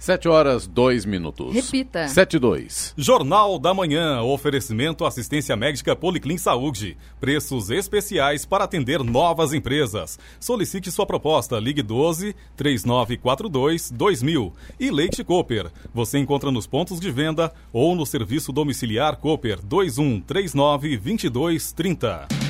[0.00, 1.52] Sete horas, dois minutos.
[1.54, 2.08] Repita.
[2.08, 2.94] Sete e dois.
[2.96, 4.22] Jornal da Manhã.
[4.22, 6.96] Oferecimento assistência médica Policlin Saúde.
[7.20, 10.18] Preços especiais para atender novas empresas.
[10.40, 11.60] Solicite sua proposta.
[11.60, 14.54] Ligue 12 3942 2000.
[14.80, 15.70] E Leite Cooper.
[15.92, 22.49] Você encontra nos pontos de venda ou no serviço domiciliar Cooper 2139 2230.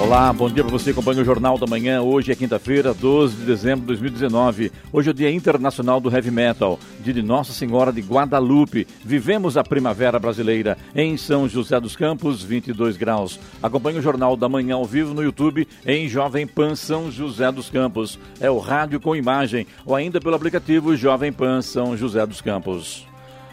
[0.00, 2.00] Olá, bom dia para você que acompanha o Jornal da Manhã.
[2.00, 4.70] Hoje é quinta-feira, 12 de dezembro de 2019.
[4.92, 8.86] Hoje é o Dia Internacional do Heavy Metal, dia de Nossa Senhora de Guadalupe.
[9.04, 13.40] Vivemos a primavera brasileira em São José dos Campos, 22 graus.
[13.60, 17.68] Acompanhe o Jornal da Manhã ao vivo no YouTube em Jovem Pan São José dos
[17.68, 18.20] Campos.
[18.40, 23.07] É o rádio com imagem ou ainda pelo aplicativo Jovem Pan São José dos Campos.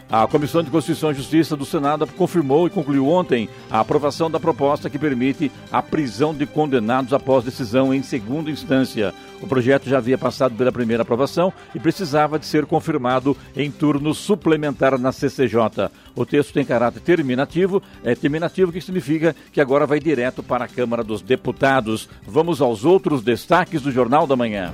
[0.08, 4.38] A Comissão de Constituição e Justiça do Senado confirmou e concluiu ontem a aprovação da
[4.38, 9.12] proposta que permite a prisão de condenados após decisão em segunda instância.
[9.42, 14.14] O projeto já havia passado pela primeira aprovação e precisava de ser confirmado em turno
[14.14, 15.90] suplementar na CCJ.
[16.14, 20.68] O texto tem caráter terminativo, é terminativo que significa que agora vai direto para a
[20.68, 22.08] Câmara dos Deputados.
[22.24, 24.72] Vamos aos outros destaques do Jornal da Manhã.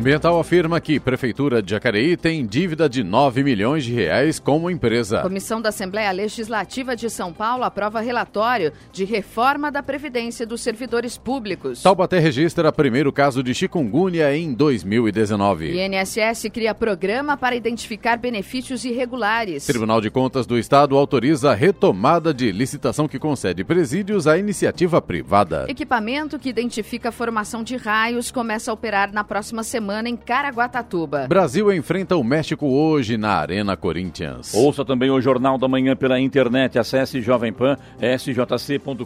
[0.00, 5.20] Ambiental afirma que Prefeitura de Jacareí tem dívida de 9 milhões de reais como empresa.
[5.20, 11.18] Comissão da Assembleia Legislativa de São Paulo aprova relatório de reforma da Previdência dos Servidores
[11.18, 11.82] Públicos.
[11.82, 15.78] Taubaté registra primeiro caso de chikungunya em 2019.
[15.78, 19.66] INSS cria programa para identificar benefícios irregulares.
[19.66, 25.02] Tribunal de Contas do Estado autoriza a retomada de licitação que concede presídios à iniciativa
[25.02, 25.66] privada.
[25.68, 31.26] Equipamento que identifica a formação de raios começa a operar na próxima semana em Caraguatatuba.
[31.28, 34.54] Brasil enfrenta o México hoje na Arena Corinthians.
[34.54, 36.78] Ouça também o Jornal da Manhã pela internet.
[36.78, 39.04] Acesse Jovem Pan, sjc.com.br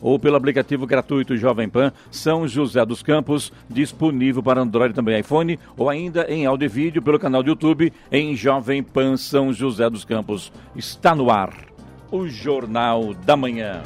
[0.00, 5.20] ou pelo aplicativo gratuito Jovem Pan São José dos Campos, disponível para Android e também
[5.20, 9.52] iPhone, ou ainda em áudio e vídeo pelo canal do YouTube em Jovem Pan São
[9.52, 10.52] José dos Campos.
[10.74, 11.52] Está no ar
[12.10, 13.82] o Jornal da Manhã.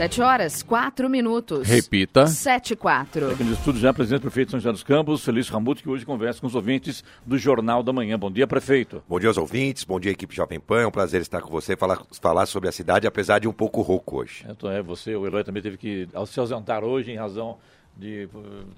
[0.00, 1.68] 7 horas, 4 minutos.
[1.68, 2.26] Repita.
[2.26, 3.32] 7 e 4.
[3.32, 6.06] Aqui no estúdio já, presidente prefeito de São José dos Campos, Felício Ramuto, que hoje
[6.06, 8.18] conversa com os ouvintes do Jornal da Manhã.
[8.18, 9.02] Bom dia, prefeito.
[9.06, 11.76] Bom dia aos ouvintes, bom dia equipe Jovem Pan, é um prazer estar com você,
[11.76, 14.46] falar, falar sobre a cidade, apesar de um pouco rouco hoje.
[14.48, 17.58] Então é, você, o Eloy também teve que se ausentar hoje em razão
[18.00, 18.28] de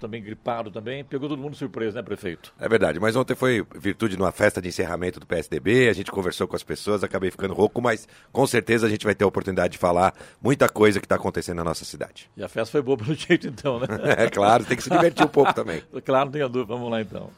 [0.00, 2.53] também gripado também, pegou todo mundo surpreso, né, prefeito?
[2.59, 6.10] É verdade, mas ontem foi virtude de uma festa de encerramento do PSDB, a gente
[6.10, 9.28] conversou com as pessoas, acabei ficando rouco, mas com certeza a gente vai ter a
[9.28, 10.12] oportunidade de falar
[10.43, 12.28] muita coisa que está acontecendo na nossa cidade.
[12.37, 13.87] E a festa foi boa pelo jeito então, né?
[14.19, 15.83] é claro, tem que se divertir um pouco também.
[16.04, 17.31] Claro, não tenha dúvida, vamos lá então.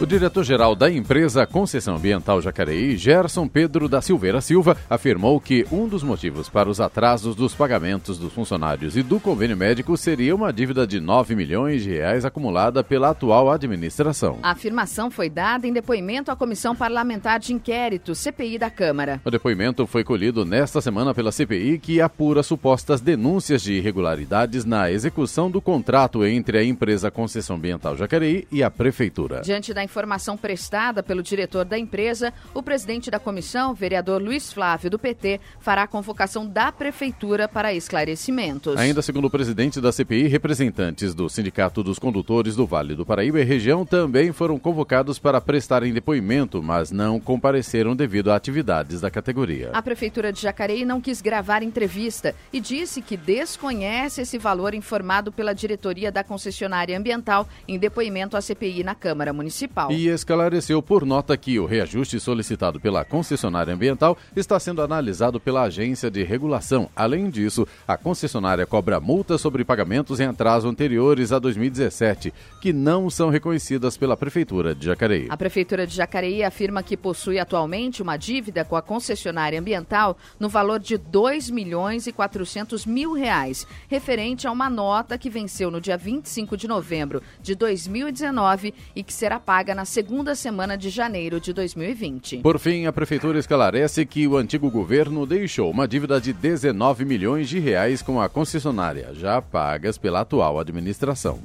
[0.00, 5.86] O diretor-geral da empresa Concessão Ambiental Jacareí, Gerson Pedro da Silveira Silva, afirmou que um
[5.86, 10.52] dos motivos para os atrasos dos pagamentos dos funcionários e do convênio médico seria uma
[10.52, 14.40] dívida de 9 milhões de reais acumulada pela atual administração.
[14.42, 19.20] A afirmação foi dada em depoimento à Comissão Parlamentar de Inquérito, CPI da Câmara.
[19.24, 24.90] O depoimento foi colhido nesta semana pela CPI, que apura supostas denúncias de irregularidades na
[24.90, 29.42] execução do contrato entre a empresa Concessão Ambiental Jacareí e a Prefeitura.
[29.42, 34.90] Diante da informação prestada pelo diretor da empresa, o presidente da comissão, vereador Luiz Flávio
[34.90, 38.76] do PT, fará a convocação da prefeitura para esclarecimentos.
[38.76, 43.40] Ainda segundo o presidente da CPI, representantes do Sindicato dos Condutores do Vale do Paraíba
[43.40, 49.10] e região também foram convocados para prestarem depoimento, mas não compareceram devido a atividades da
[49.10, 49.70] categoria.
[49.72, 55.32] A prefeitura de Jacareí não quis gravar entrevista e disse que desconhece esse valor informado
[55.32, 59.71] pela diretoria da concessionária ambiental em depoimento à CPI na Câmara Municipal.
[59.90, 65.62] E esclareceu por nota que o reajuste solicitado pela concessionária ambiental está sendo analisado pela
[65.62, 66.88] agência de regulação.
[66.94, 73.08] Além disso, a concessionária cobra multas sobre pagamentos em atraso anteriores a 2017, que não
[73.08, 75.26] são reconhecidas pela Prefeitura de Jacareí.
[75.28, 80.48] A Prefeitura de Jacareí afirma que possui atualmente uma dívida com a concessionária ambiental no
[80.48, 85.80] valor de 2 milhões e 400 mil reais, referente a uma nota que venceu no
[85.80, 91.40] dia 25 de novembro de 2019 e que será paga na segunda semana de janeiro
[91.40, 92.38] de 2020.
[92.38, 97.48] Por fim, a prefeitura esclarece que o antigo governo deixou uma dívida de 19 milhões
[97.48, 101.38] de reais com a concessionária, já pagas pela atual administração.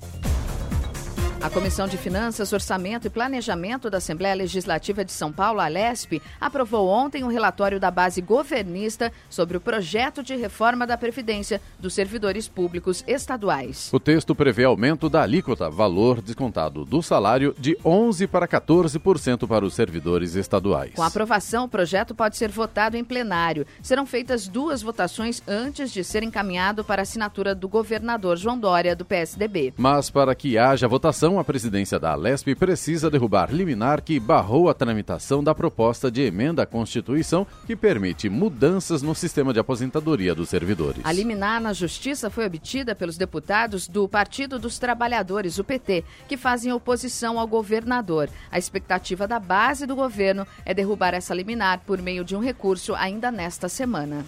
[1.57, 6.87] Comissão de Finanças, Orçamento e Planejamento da Assembleia Legislativa de São Paulo, a LESP, aprovou
[6.87, 11.95] ontem o um relatório da base governista sobre o projeto de reforma da Previdência dos
[11.95, 13.89] servidores públicos estaduais.
[13.91, 19.65] O texto prevê aumento da alíquota, valor descontado do salário, de 11% para 14% para
[19.65, 20.93] os servidores estaduais.
[20.93, 23.65] Com aprovação, o projeto pode ser votado em plenário.
[23.81, 29.03] Serão feitas duas votações antes de ser encaminhado para assinatura do governador João Dória, do
[29.03, 29.73] PSDB.
[29.75, 34.73] Mas para que haja votação, a presidência da Alesp precisa derrubar liminar que barrou a
[34.73, 40.49] tramitação da proposta de emenda à Constituição que permite mudanças no sistema de aposentadoria dos
[40.49, 41.05] servidores.
[41.05, 46.35] A liminar na Justiça foi obtida pelos deputados do Partido dos Trabalhadores, o PT, que
[46.35, 48.29] fazem oposição ao governador.
[48.51, 52.93] A expectativa da base do governo é derrubar essa liminar por meio de um recurso
[52.93, 54.25] ainda nesta semana.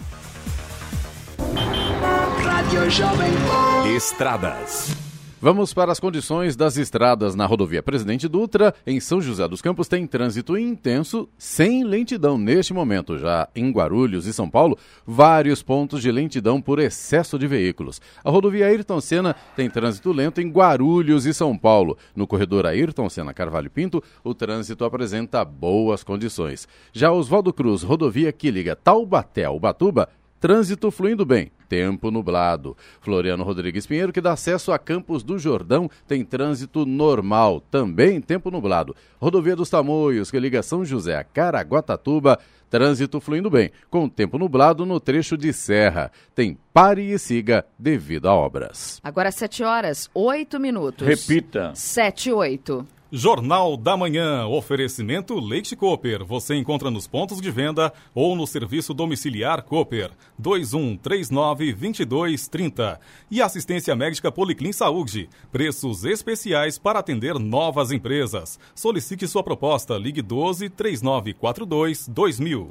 [3.94, 5.09] Estradas.
[5.42, 8.74] Vamos para as condições das estradas na rodovia Presidente Dutra.
[8.86, 13.16] Em São José dos Campos tem trânsito intenso, sem lentidão neste momento.
[13.16, 14.76] Já em Guarulhos e São Paulo,
[15.06, 18.02] vários pontos de lentidão por excesso de veículos.
[18.22, 21.96] A rodovia Ayrton Senna tem trânsito lento em Guarulhos e São Paulo.
[22.14, 26.68] No corredor Ayrton Senna Carvalho Pinto, o trânsito apresenta boas condições.
[26.92, 30.06] Já Oswaldo Cruz, rodovia que liga Taubaté ao Batuba,
[30.40, 32.76] trânsito fluindo bem tempo nublado.
[33.00, 38.50] Floriano Rodrigues Pinheiro, que dá acesso a Campos do Jordão, tem trânsito normal, também tempo
[38.50, 38.96] nublado.
[39.20, 44.84] Rodovia dos Tamoios, que liga São José a Caraguatatuba, trânsito fluindo bem, com tempo nublado
[44.84, 46.10] no trecho de serra.
[46.34, 49.00] Tem pare e siga devido a obras.
[49.04, 51.06] Agora 7 horas, 8 minutos.
[51.06, 51.70] Repita.
[51.72, 52.86] 7 e 8.
[53.12, 54.46] Jornal da Manhã.
[54.46, 56.24] Oferecimento Leite Cooper.
[56.24, 60.12] Você encontra nos pontos de venda ou no serviço domiciliar Cooper.
[60.40, 62.98] 2139-2230.
[63.30, 65.28] E assistência médica Policlin Saúde.
[65.50, 68.60] Preços especiais para atender novas empresas.
[68.74, 69.96] Solicite sua proposta.
[69.98, 72.70] Ligue 12 3942 2000.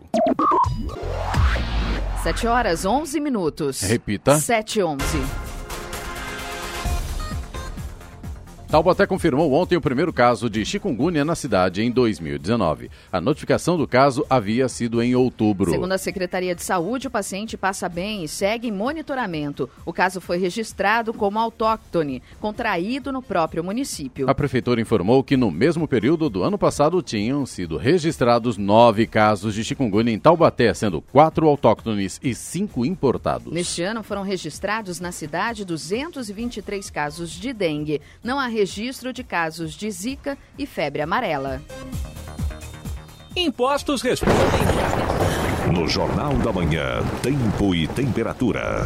[2.23, 3.81] 7 horas 11 minutos.
[3.81, 4.39] Repita.
[4.39, 5.48] 7 e 11.
[8.69, 12.91] Taubaté confirmou ontem o primeiro caso de chikungunya na cidade em 2019.
[13.11, 15.71] A notificação do caso havia sido em outubro.
[15.71, 19.67] Segundo a Secretaria de Saúde, o paciente passa bem e segue em monitoramento.
[19.83, 24.29] O caso foi registrado como autóctone, contraído no próprio município.
[24.29, 29.55] A prefeitura informou que no mesmo período do ano passado tinham sido registrados nove casos
[29.55, 33.51] de chikungunya em Taubaté, sendo quatro autóctones e cinco importados.
[33.51, 37.99] Neste ano foram registrados na cidade 223 casos de dengue.
[38.23, 41.61] Não há registro de casos de zika e febre amarela.
[43.33, 44.35] Impostos respondem.
[45.73, 48.85] No Jornal da Manhã, Tempo e Temperatura.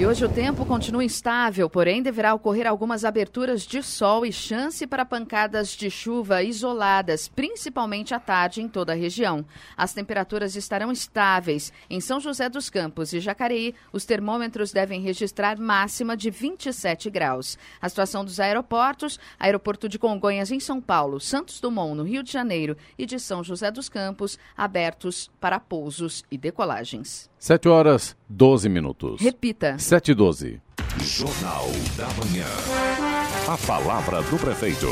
[0.00, 4.86] E hoje o tempo continua instável, porém deverá ocorrer algumas aberturas de sol e chance
[4.86, 9.44] para pancadas de chuva isoladas, principalmente à tarde em toda a região.
[9.76, 11.70] As temperaturas estarão estáveis.
[11.90, 17.58] Em São José dos Campos e Jacareí, os termômetros devem registrar máxima de 27 graus.
[17.78, 22.32] A situação dos aeroportos, aeroporto de Congonhas em São Paulo, Santos Dumont no Rio de
[22.32, 27.29] Janeiro e de São José dos Campos, abertos para pousos e decolagens.
[27.40, 29.18] 7 horas 12 minutos.
[29.18, 29.78] Repita.
[29.78, 30.60] 7 e 12.
[31.00, 32.44] Jornal da Manhã.
[33.48, 34.86] A palavra do prefeito.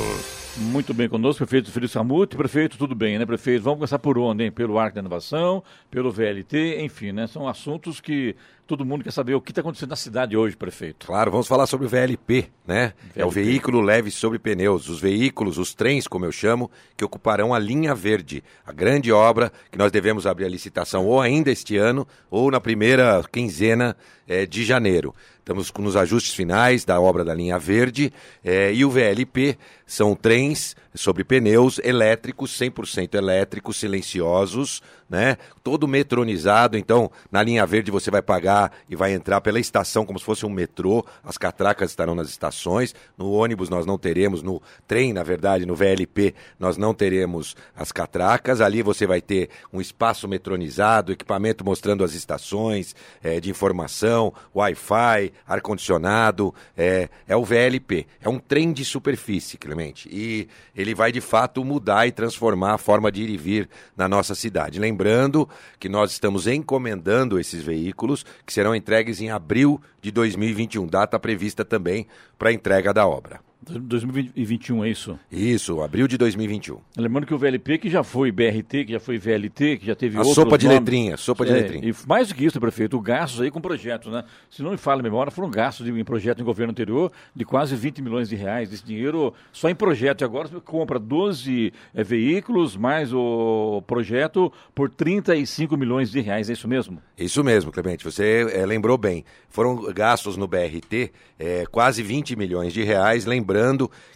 [0.57, 2.39] Muito bem conosco, prefeito Felício Ramute.
[2.39, 3.63] Prefeito, tudo bem, né, prefeito?
[3.65, 4.51] Vamos começar por onde, hein?
[4.51, 7.27] Pelo Arco da Inovação, pelo VLT, enfim, né?
[7.27, 8.35] São assuntos que
[8.69, 11.07] todo mundo quer saber o que está acontecendo na cidade hoje, prefeito.
[11.07, 12.93] Claro, vamos falar sobre o VLP, né?
[13.17, 13.43] É o VLP.
[13.51, 17.95] veículo leve sobre pneus, os veículos, os trens, como eu chamo, que ocuparão a linha
[17.95, 22.51] verde, a grande obra que nós devemos abrir a licitação ou ainda este ano ou
[22.51, 23.97] na primeira quinzena
[24.29, 25.15] eh, de janeiro.
[25.39, 28.13] Estamos com- nos ajustes finais da obra da linha verde
[28.45, 29.57] eh, e o VLP
[29.87, 35.37] são trens sobre pneus elétricos, 100% elétricos, silenciosos, né?
[35.63, 40.19] Todo metronizado, então na linha verde você vai pagar e vai entrar pela estação como
[40.19, 44.61] se fosse um metrô, as catracas estarão nas estações, no ônibus nós não teremos, no
[44.87, 49.81] trem, na verdade, no VLP, nós não teremos as catracas, ali você vai ter um
[49.81, 58.07] espaço metronizado, equipamento mostrando as estações eh, de informação, Wi-Fi, ar-condicionado, é, é o VLP,
[58.21, 62.79] é um trem de superfície, Clemente, e ele vai de fato mudar e transformar a
[62.79, 64.79] forma de ir e vir na nossa cidade.
[64.79, 71.19] Lembrando que nós estamos encomendando esses veículos que serão entregues em abril de 2021, data
[71.19, 72.07] prevista também
[72.39, 73.41] para a entrega da obra.
[73.61, 75.19] 2021, é isso?
[75.31, 76.79] Isso, abril de 2021.
[76.97, 80.19] Lembrando que o VLP, que já foi BRT, que já foi VLT, que já teve
[80.19, 80.81] A sopa de nomes.
[80.81, 81.89] letrinha, sopa de É, letrinha.
[81.89, 84.25] E mais do que isso, prefeito, gastos aí com projetos, né?
[84.49, 87.75] Se não me fala a memória, foram gastos em projeto em governo anterior de quase
[87.75, 88.73] 20 milhões de reais.
[88.73, 90.23] Esse dinheiro só em projeto.
[90.23, 96.49] E agora você compra 12 eh, veículos, mais o projeto por 35 milhões de reais.
[96.49, 97.03] É isso mesmo?
[97.19, 99.25] Isso mesmo, Clemente, você eh, lembrou bem.
[99.51, 103.48] Foram gastos no BRT eh, quase 20 milhões de reais, lembrando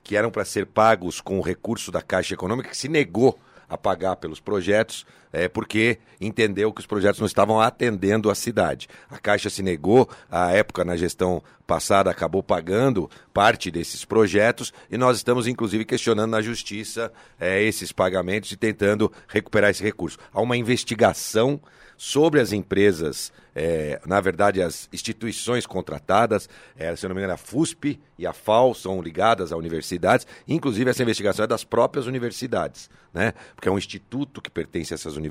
[0.02, 3.78] que eram para ser pagos com o recurso da Caixa Econômica, que se negou a
[3.78, 8.88] pagar pelos projetos, eh, porque entendeu que os projetos não estavam atendendo a cidade.
[9.10, 14.98] A Caixa se negou, à época, na gestão passada, acabou pagando parte desses projetos e
[14.98, 20.18] nós estamos, inclusive, questionando na Justiça eh, esses pagamentos e tentando recuperar esse recurso.
[20.32, 21.60] Há uma investigação
[21.96, 27.36] sobre as empresas, eh, na verdade, as instituições contratadas, eh, se não me engano, a
[27.36, 32.90] FUSP e a FAO são ligadas a universidades, inclusive essa investigação é das próprias universidades,
[33.14, 33.32] né?
[33.54, 35.21] Porque é um instituto que pertence a essas universidades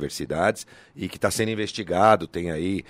[0.95, 2.83] e que está sendo investigado, tem aí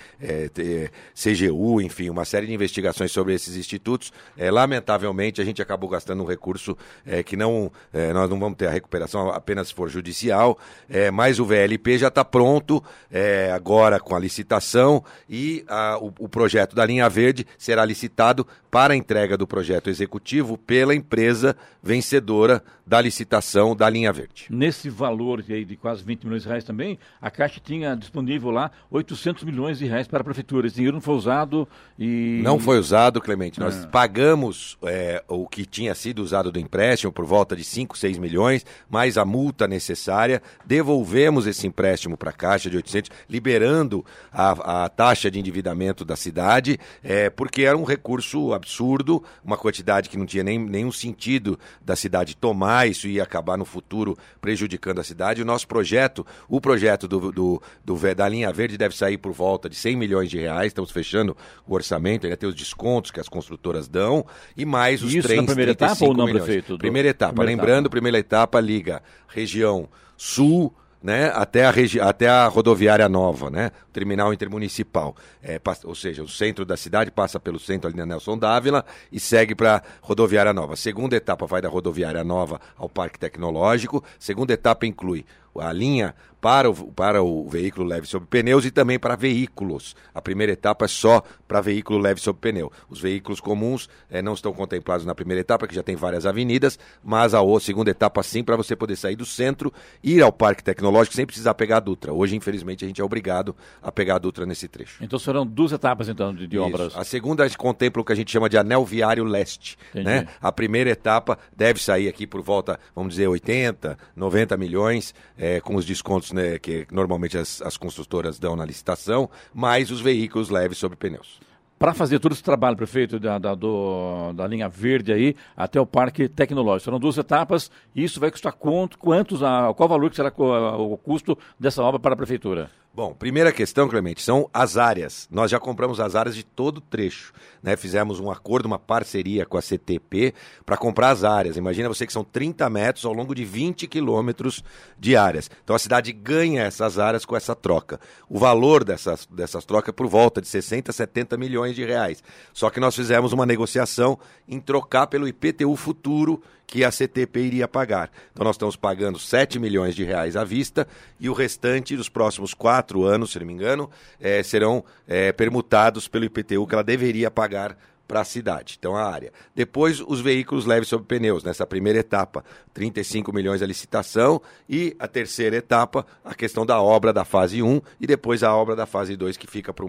[0.54, 4.12] te- CGU, enfim, uma série de investigações sobre esses institutos.
[4.36, 8.56] Eh, lamentavelmente, a gente acabou gastando um recurso eh, que não, eh, nós não vamos
[8.58, 13.50] ter a recuperação apenas se for judicial, eh, mas o VLP já está pronto eh,
[13.54, 18.94] agora com a licitação e a- o, o projeto da linha verde será licitado para
[18.94, 24.46] a entrega do projeto executivo pela empresa vencedora da licitação da linha verde.
[24.50, 28.70] Nesse valor aí de quase 20 milhões de reais também, a Caixa tinha disponível lá
[28.90, 30.66] 800 milhões de reais para a prefeitura.
[30.66, 31.68] Esse dinheiro não foi usado
[31.98, 32.40] e...
[32.42, 33.60] Não foi usado, Clemente.
[33.60, 38.18] Nós pagamos é, o que tinha sido usado do empréstimo por volta de 5, 6
[38.18, 40.42] milhões, mais a multa necessária.
[40.64, 46.16] Devolvemos esse empréstimo para a Caixa de 800, liberando a, a taxa de endividamento da
[46.16, 51.58] cidade, é, porque era um recurso absurdo, uma quantidade que não tinha nem, nenhum sentido
[51.80, 55.42] da cidade tomar, isso ia acabar no futuro prejudicando a cidade.
[55.42, 59.32] O nosso projeto, o projeto do, do, do ve- da linha verde deve sair por
[59.32, 61.36] volta de 100 milhões de reais, estamos fechando
[61.66, 64.24] o orçamento, ainda tem os descontos que as construtoras dão,
[64.56, 66.44] e mais os Isso na trens primeira etapa 35 ou não, milhões.
[66.44, 66.72] prefeito?
[66.76, 67.90] Do- Primeira etapa, primeira lembrando, etapa.
[67.90, 74.32] primeira etapa liga região sul, né, até a, regi até a rodoviária nova, né, terminal
[74.32, 75.16] intermunicipal.
[75.42, 79.18] É, ou seja, o centro da cidade passa pelo centro ali na Nelson Dávila e
[79.18, 80.76] segue para rodoviária nova.
[80.76, 84.04] Segunda etapa vai da rodoviária nova ao Parque Tecnológico.
[84.16, 85.24] Segunda etapa inclui
[85.56, 89.94] a linha para o, para o veículo leve sob pneus e também para veículos.
[90.12, 92.70] A primeira etapa é só para veículo leve sob pneu.
[92.90, 96.80] Os veículos comuns eh, não estão contemplados na primeira etapa, que já tem várias avenidas,
[97.02, 101.14] mas a segunda etapa sim, para você poder sair do centro, ir ao Parque Tecnológico
[101.14, 102.12] sem precisar pegar a Dutra.
[102.12, 104.98] Hoje, infelizmente, a gente é obrigado a pegar a Dutra nesse trecho.
[105.00, 106.96] Então serão duas etapas então de, de obras.
[106.96, 109.78] A segunda contempla o que a gente chama de anel viário leste.
[109.90, 110.06] Entendi.
[110.06, 110.26] Né?
[110.40, 115.14] A primeira etapa deve sair aqui por volta, vamos dizer, 80, 90 milhões,
[115.44, 120.00] eh, com os descontos né, que normalmente as, as construtoras dão na licitação, mais os
[120.00, 121.40] veículos leves sob pneus.
[121.78, 125.84] Para fazer todo esse trabalho, prefeito, da, da, do- da linha verde aí até o
[125.86, 126.84] Parque Tecnológico.
[126.84, 130.54] Serão duas etapas e isso vai custar quanto, quantos, a, qual valor que será co-
[130.76, 132.70] o custo dessa obra para a prefeitura?
[132.94, 135.26] Bom, primeira questão, Clemente, são as áreas.
[135.30, 137.32] Nós já compramos as áreas de todo o trecho.
[137.62, 137.74] Né?
[137.74, 140.34] Fizemos um acordo, uma parceria com a CTP
[140.66, 141.56] para comprar as áreas.
[141.56, 144.62] Imagina você que são 30 metros ao longo de 20 quilômetros
[144.98, 145.50] de áreas.
[145.64, 147.98] Então a cidade ganha essas áreas com essa troca.
[148.28, 152.22] O valor dessas, dessas trocas é por volta de 60, 70 milhões de reais.
[152.52, 157.68] Só que nós fizemos uma negociação em trocar pelo IPTU futuro que a CTP iria
[157.68, 158.10] pagar.
[158.32, 160.88] Então nós estamos pagando 7 milhões de reais à vista
[161.20, 166.08] e o restante dos próximos quatro anos, se não me engano, eh, serão eh, permutados
[166.08, 167.76] pelo IPTU que ela deveria pagar
[168.12, 169.32] para a cidade, então a área.
[169.54, 174.38] Depois, os veículos leves sob pneus, nessa primeira etapa, 35 milhões a licitação
[174.68, 178.76] e a terceira etapa, a questão da obra da fase 1 e depois a obra
[178.76, 179.86] da fase 2 que fica para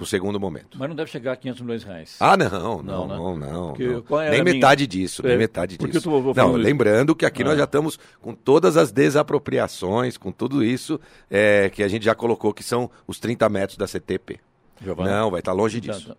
[0.00, 0.78] o segundo momento.
[0.78, 2.16] Mas não deve chegar a 500 milhões de reais.
[2.18, 3.46] Ah, não, não, Não, né?
[3.50, 3.74] não,
[4.30, 6.08] Nem metade disso, É, nem metade porque disso.
[6.08, 7.46] eu tô- vou não, lembrando que aqui Ah.
[7.48, 10.98] nós já estamos com todas as desapropriações, com tudo isso
[11.30, 14.40] é, que a gente já colocou, que são os 30 metros da CTP.
[14.80, 16.16] Não, vai estar longe disso.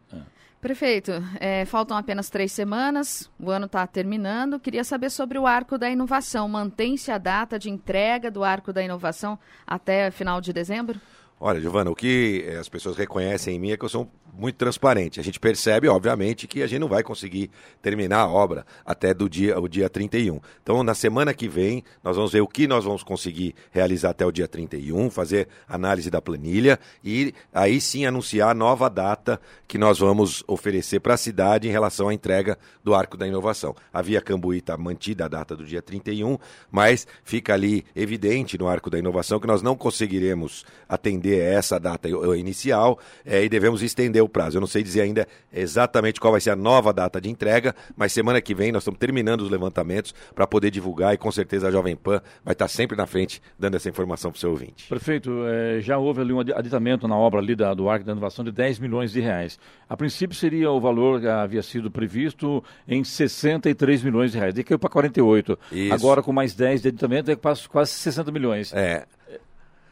[0.62, 4.60] Prefeito, é, faltam apenas três semanas, o ano está terminando.
[4.60, 6.50] Queria saber sobre o Arco da Inovação.
[6.50, 11.00] Mantém-se a data de entrega do Arco da Inovação até final de dezembro?
[11.40, 14.56] Olha, Giovana, o que eh, as pessoas reconhecem em mim é que eu sou muito
[14.56, 15.20] transparente.
[15.20, 17.50] A gente percebe, obviamente, que a gente não vai conseguir
[17.82, 20.40] terminar a obra até do dia, o dia 31.
[20.62, 24.26] Então, na semana que vem, nós vamos ver o que nós vamos conseguir realizar até
[24.26, 29.78] o dia 31, fazer análise da planilha e aí sim anunciar a nova data que
[29.78, 33.76] nós vamos oferecer para a cidade em relação à entrega do Arco da Inovação.
[33.94, 36.38] A Via Cambuí está mantida a data do dia 31,
[36.72, 42.10] mas fica ali evidente no Arco da Inovação que nós não conseguiremos atender essa data
[42.38, 44.58] inicial é, e devemos estender o prazo.
[44.58, 48.12] Eu não sei dizer ainda exatamente qual vai ser a nova data de entrega, mas
[48.14, 51.72] semana que vem nós estamos terminando os levantamentos para poder divulgar e com certeza a
[51.72, 54.88] Jovem Pan vai estar sempre na frente dando essa informação para o seu ouvinte.
[54.88, 58.44] Prefeito, é, já houve ali um aditamento na obra ali da, do Arco da Inovação
[58.44, 59.60] de 10 milhões de reais.
[59.88, 64.58] A princípio seria o valor que havia sido previsto em 63 milhões de reais.
[64.58, 65.60] E caiu para 48.
[65.72, 65.94] Isso.
[65.94, 68.74] Agora com mais 10 de aditamento é quase, quase 60 milhões.
[68.74, 69.06] É.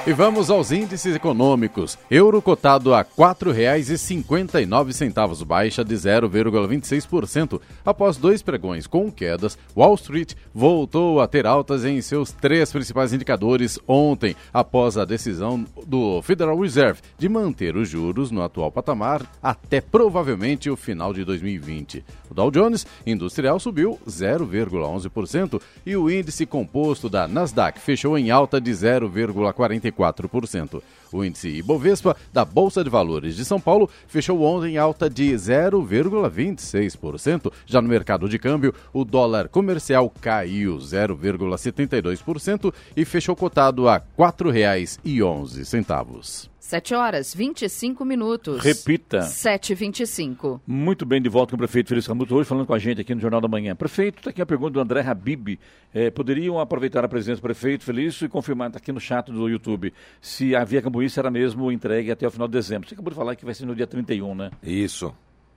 [0.07, 1.97] E vamos aos índices econômicos.
[2.09, 7.59] Euro cotado a R$ 4,59, baixa de 0,26%.
[7.85, 13.11] Após dois pregões com quedas, Wall Street voltou a ter altas em seus três principais
[13.11, 19.29] indicadores ontem, após a decisão do Federal Reserve de manter os juros no atual patamar
[19.43, 22.05] até provavelmente o final de 2020.
[22.31, 28.61] O Dow Jones Industrial subiu 0,11% e o índice composto da Nasdaq fechou em alta
[28.61, 29.88] de 0,44%.
[29.91, 30.81] 0,4%.
[31.11, 35.33] O índice Ibovespa da Bolsa de Valores de São Paulo fechou ontem em alta de
[35.33, 37.51] 0,26%.
[37.65, 44.03] Já no mercado de câmbio, o dólar comercial caiu 0,72% e fechou cotado a R$
[44.17, 46.49] 4,11.
[46.69, 48.63] 7 horas 25 minutos.
[48.63, 49.21] Repita.
[49.21, 50.61] 7h25.
[50.67, 53.15] Muito bem, de volta com o prefeito Feliz Camuto, hoje falando com a gente aqui
[53.15, 53.75] no Jornal da Manhã.
[53.75, 55.57] Prefeito, está aqui a pergunta do André Habib.
[55.91, 59.49] É, poderiam aproveitar a presença do prefeito Felício e confirmar, está aqui no chat do
[59.49, 62.87] YouTube, se a Via Cambuí será mesmo entregue até o final de dezembro.
[62.87, 64.51] Você acabou de falar que vai ser no dia 31, né?
[64.61, 65.11] Isso.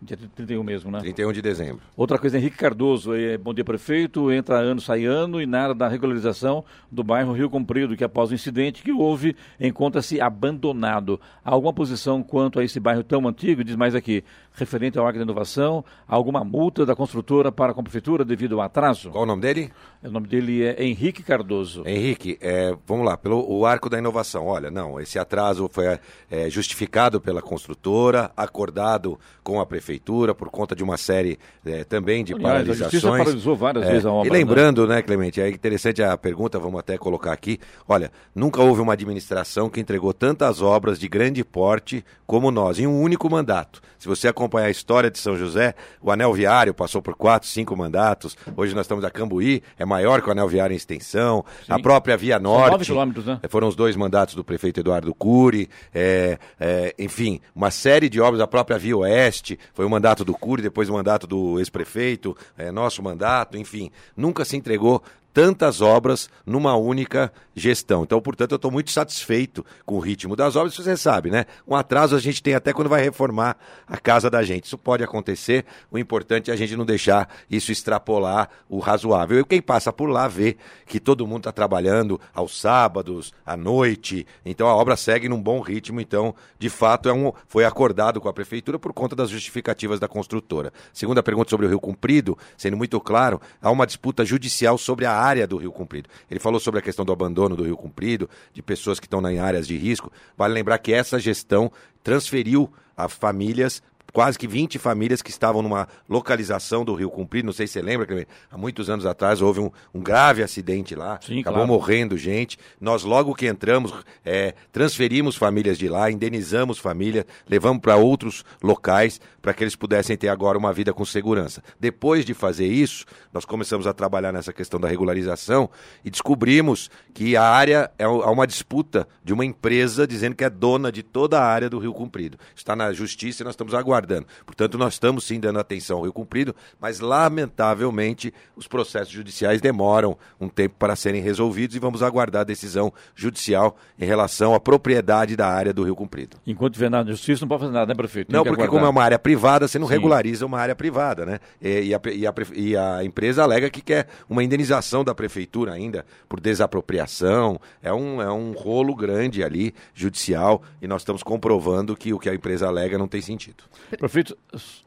[0.05, 0.99] Dia 31 mesmo, né?
[0.99, 1.81] 31 de dezembro.
[1.97, 5.87] Outra coisa, Henrique Cardoso, é, bom dia prefeito, entra ano, sai ano e nada da
[5.87, 11.21] regularização do bairro Rio Comprido, que após o incidente que houve, encontra-se abandonado.
[11.45, 15.21] Há alguma posição quanto a esse bairro tão antigo, diz mais aqui, referente ao Arco
[15.21, 19.09] da Inovação, alguma multa da construtora para a prefeitura devido ao atraso?
[19.09, 19.71] Qual o nome dele?
[20.03, 21.85] O nome dele é Henrique Cardoso.
[21.87, 24.49] Henrique, é, vamos lá, pelo o Arco da Inovação.
[24.49, 25.97] Olha, não, esse atraso foi
[26.29, 31.85] é, justificado pela construtora, acordado com a prefeitura prefeitura por conta de uma série é,
[31.85, 32.81] também de Aliás, paralisações.
[32.81, 34.29] A justiça paralisou várias é, vezes a obra.
[34.29, 34.97] E lembrando, né?
[34.97, 37.59] né, Clemente, é interessante a pergunta, vamos até colocar aqui.
[37.87, 42.87] Olha, nunca houve uma administração que entregou tantas obras de grande porte como nós, em
[42.87, 43.81] um único mandato.
[43.99, 47.77] Se você acompanhar a história de São José, o anel viário passou por quatro, cinco
[47.77, 48.37] mandatos.
[48.57, 51.45] Hoje nós estamos a Cambuí, é maior que o anel viário em extensão.
[51.65, 51.73] Sim.
[51.73, 52.87] A própria Via Norte.
[52.87, 53.39] quilômetros, né?
[53.49, 55.69] Foram os dois mandatos do prefeito Eduardo Cury.
[55.95, 60.35] É, é, enfim, uma série de obras, a própria Via Oeste, foi o mandato do
[60.35, 63.91] Cury, depois o mandato do ex-prefeito, é, nosso mandato, enfim.
[64.17, 68.03] Nunca se entregou tantas obras numa única gestão.
[68.03, 70.75] Então, portanto, eu estou muito satisfeito com o ritmo das obras.
[70.75, 71.47] Você sabe, né?
[71.67, 74.65] Um atraso a gente tem até quando vai reformar a casa da gente.
[74.65, 75.65] Isso pode acontecer.
[75.91, 79.41] O importante é a gente não deixar isso extrapolar o razoável.
[79.41, 84.27] E quem passa por lá vê que todo mundo está trabalhando aos sábados, à noite.
[84.45, 86.01] Então a obra segue num bom ritmo.
[86.01, 90.09] Então, de fato, é um, foi acordado com a prefeitura por conta das justificativas da
[90.09, 90.73] construtora.
[90.93, 95.22] Segunda pergunta sobre o Rio Comprido, sendo muito claro, há uma disputa judicial sobre a
[95.23, 96.09] área do Rio Comprido.
[96.31, 99.39] Ele falou sobre a questão do abandono do Rio Comprido, de pessoas que estão em
[99.39, 100.11] áreas de risco.
[100.37, 101.71] Vale lembrar que essa gestão
[102.03, 107.47] transferiu a famílias quase que 20 famílias que estavam numa localização do Rio Comprido.
[107.47, 110.95] Não sei se você lembra, que há muitos anos atrás houve um, um grave acidente
[110.95, 111.73] lá, Sim, acabou claro.
[111.73, 112.59] morrendo gente.
[112.81, 113.93] Nós, logo que entramos,
[114.25, 120.17] é, transferimos famílias de lá, indenizamos família, levamos para outros locais para que eles pudessem
[120.17, 121.63] ter agora uma vida com segurança.
[121.81, 125.71] Depois de fazer isso, nós começamos a trabalhar nessa questão da regularização
[126.05, 130.93] e descobrimos que a área é uma disputa de uma empresa dizendo que é dona
[130.93, 132.39] de toda a área do Rio Comprido.
[132.55, 134.27] Está na justiça e nós estamos aguardando aguardando.
[134.45, 140.17] Portanto, nós estamos sim dando atenção ao Rio Cumprido, mas lamentavelmente os processos judiciais demoram
[140.41, 145.37] um tempo para serem resolvidos e vamos aguardar a decisão judicial em relação à propriedade
[145.37, 146.37] da área do Rio Cumprido.
[146.47, 148.29] Enquanto tiver nada de justiça, não pode fazer nada, né, prefeito?
[148.29, 148.81] Tem não, porque aguardar.
[148.81, 149.95] como é uma área privada, você não sim.
[149.95, 151.39] regulariza uma área privada, né?
[151.61, 155.73] E, e, a, e, a, e a empresa alega que quer uma indenização da prefeitura
[155.73, 157.61] ainda por desapropriação.
[157.83, 162.29] É um, é um rolo grande ali, judicial, e nós estamos comprovando que o que
[162.29, 163.65] a empresa alega não tem sentido.
[163.97, 164.37] Prefeito,